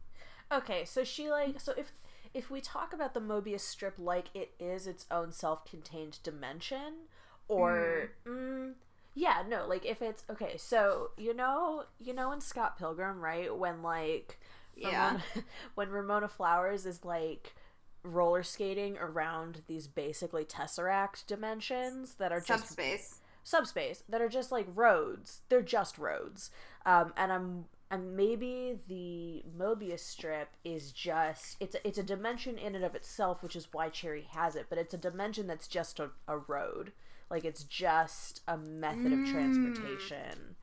[0.52, 1.92] Okay, so she like so if
[2.32, 7.06] if we talk about the Mobius strip like it is its own self-contained dimension
[7.48, 8.74] or mm,
[9.14, 13.54] yeah, no, like if it's okay, so you know, you know in Scott Pilgrim, right?
[13.54, 14.38] When like
[14.80, 15.22] Yeah, Ramona,
[15.74, 17.54] when Ramona Flowers is like
[18.02, 23.20] roller skating around these basically tesseract dimensions that are just subspace.
[23.44, 25.42] subspace that are just like roads.
[25.48, 26.50] They're just roads.
[26.86, 32.56] Um, and I'm and maybe the Mobius strip is just it's a, it's a dimension
[32.56, 34.66] in and of itself, which is why Choerry has it.
[34.70, 36.92] But it's a dimension that's just a, a road.
[37.30, 39.30] Like it's just a method of Mm.
[39.30, 40.56] transportation.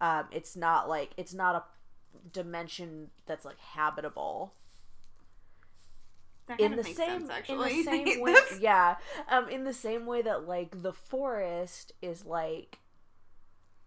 [0.00, 1.64] Um, it's not like it's not a
[2.32, 4.54] dimension that's like habitable.
[6.58, 7.80] In the same sense, actually.
[7.80, 8.96] in the same way This- yeah
[9.30, 12.80] um in the same way that like the forest is like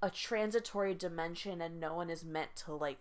[0.01, 2.97] a transitory dimension and no one is meant to like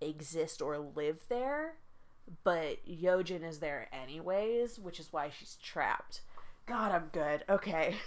[0.00, 1.74] exist or live there
[2.42, 6.22] but Yeojin is there anyways which is why she's trapped
[6.66, 7.94] god i'm good okay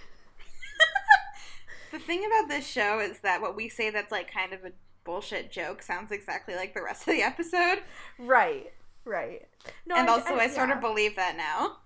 [1.91, 4.71] The thing about this show is that what we say that's like kind of a
[5.05, 7.79] bullshit joke sounds exactly like the rest of the episode.
[8.19, 8.73] right
[9.05, 9.47] right
[9.85, 10.75] no and also, I, sort yeah.
[10.75, 11.77] of believe that now.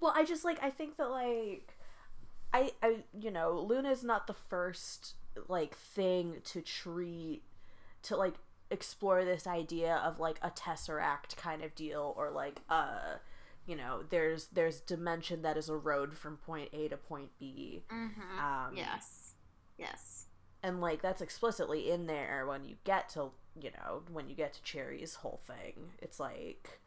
[0.00, 1.74] Well, I just like I think that like
[2.52, 5.14] I I you know, LOONA's not the first
[5.48, 7.42] like thing to treat
[8.02, 8.34] to like
[8.70, 13.16] explore this idea of like a tesseract kind of deal or like uh
[13.66, 17.84] you know, there's there's dimension that is a road from point A to point B.
[17.92, 18.38] Mm-hmm.
[18.38, 19.34] Um yes.
[19.78, 20.26] Yes.
[20.62, 23.30] And like that's explicitly in there when you get to
[23.60, 26.78] you know when you get to Choerry's whole thing it's like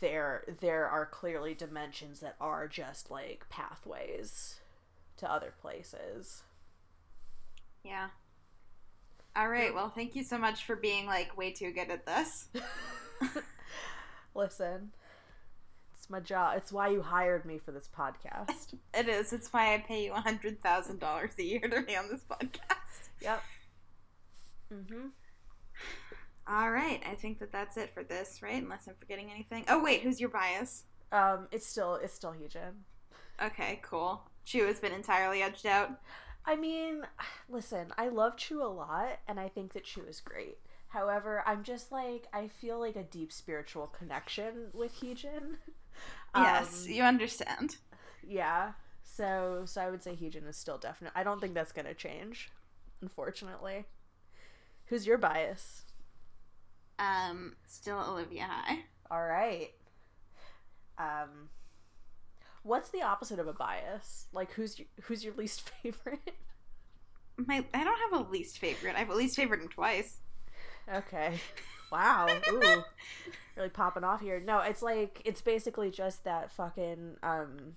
[0.00, 4.60] there there are clearly dimensions that are just like pathways
[5.16, 6.42] to other places
[7.84, 8.08] Yeah.
[9.36, 9.72] All right.
[9.72, 12.48] Well, thank you so much for being like way too good at this.
[14.34, 14.92] listen
[16.08, 19.32] it's my job it's why you hired me for this podcast It is.
[19.34, 22.22] It's why I pay you a hundred thousand dollars a year to be on this
[22.22, 23.08] podcast.
[23.20, 23.42] yep
[24.72, 25.08] mm-hmm
[26.46, 27.02] All right.
[27.06, 28.62] I think that that's it for this, right?
[28.62, 29.64] Unless I'm forgetting anything.
[29.68, 30.84] Oh wait, who's your bias?
[31.12, 32.72] um it's still it's still Heejin.
[33.42, 34.22] Okay, cool.
[34.46, 35.90] Chuu has been entirely edged out.
[36.46, 37.02] I mean,
[37.50, 40.56] listen, I love Chuu a lot, and I think that Chuu is great.
[40.88, 45.56] However, I'm just like I feel like a deep spiritual connection with Heejin.
[46.36, 47.76] yes, Um, you understand.
[48.26, 48.72] yeah.
[49.02, 51.12] So, so I would say Heejin is still definite.
[51.16, 52.50] I don't think that's gonna change,
[53.00, 53.86] unfortunately.
[54.86, 55.82] Who's your bias?
[56.98, 58.80] Um, still Olivia Hye.
[59.10, 59.70] All right.
[60.98, 61.48] Um,
[62.62, 64.26] what's the opposite of a bias?
[64.32, 66.34] Like, who's your, who's your least favorite?
[67.36, 68.96] My, I don't have a least favorite.
[68.96, 70.18] I have a least favorite him twice.
[70.94, 71.40] Okay.
[71.90, 72.26] Wow.
[72.50, 72.82] Ooh.
[73.56, 74.38] really popping off here.
[74.40, 77.76] No, it's like it's basically just that fucking um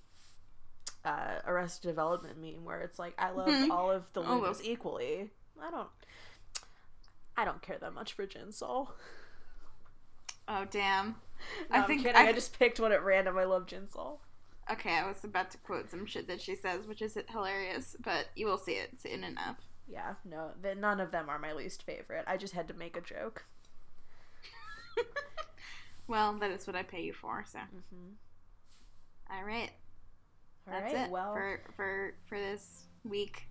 [1.05, 3.70] uh Arrested Development meme where it's like I love Mhm.
[3.70, 5.30] all of the All LOONAs equally.
[5.64, 5.88] I don't
[7.38, 8.89] I don't care that much for JinSoul.
[10.49, 11.16] Oh damn.
[11.72, 12.05] No, I think.
[12.05, 13.38] I I- just picked one at random.
[13.38, 14.18] I love JinSoul.
[14.70, 18.26] Okay, I was about to quote some shit that she says, which is hilarious, but
[18.36, 19.57] you will see it soon enough.
[19.92, 22.24] Yeah, no, th- none of them are my least favorite.
[22.26, 23.46] I just had to make a joke.
[26.08, 27.46] Well, that is what I pay you for.
[27.48, 28.14] So, hmm
[29.34, 29.70] all right,
[30.68, 33.44] All that's right, it well, for for for this week.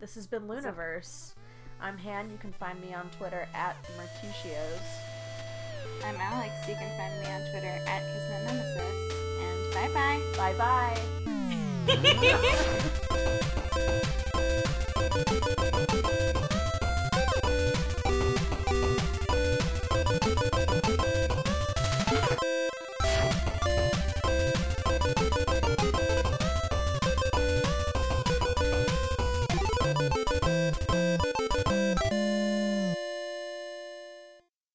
[0.00, 1.34] this has been Loonaverse.
[1.80, 2.30] I'm Han.
[2.30, 4.82] You can find me on Twitter at Mercutios.
[6.04, 6.52] I'm Alex.
[6.68, 9.12] You can find me on Twitter at Kismet Nemesis.
[9.40, 10.20] And bye bye.
[10.36, 10.54] Bye
[15.38, 15.44] bye.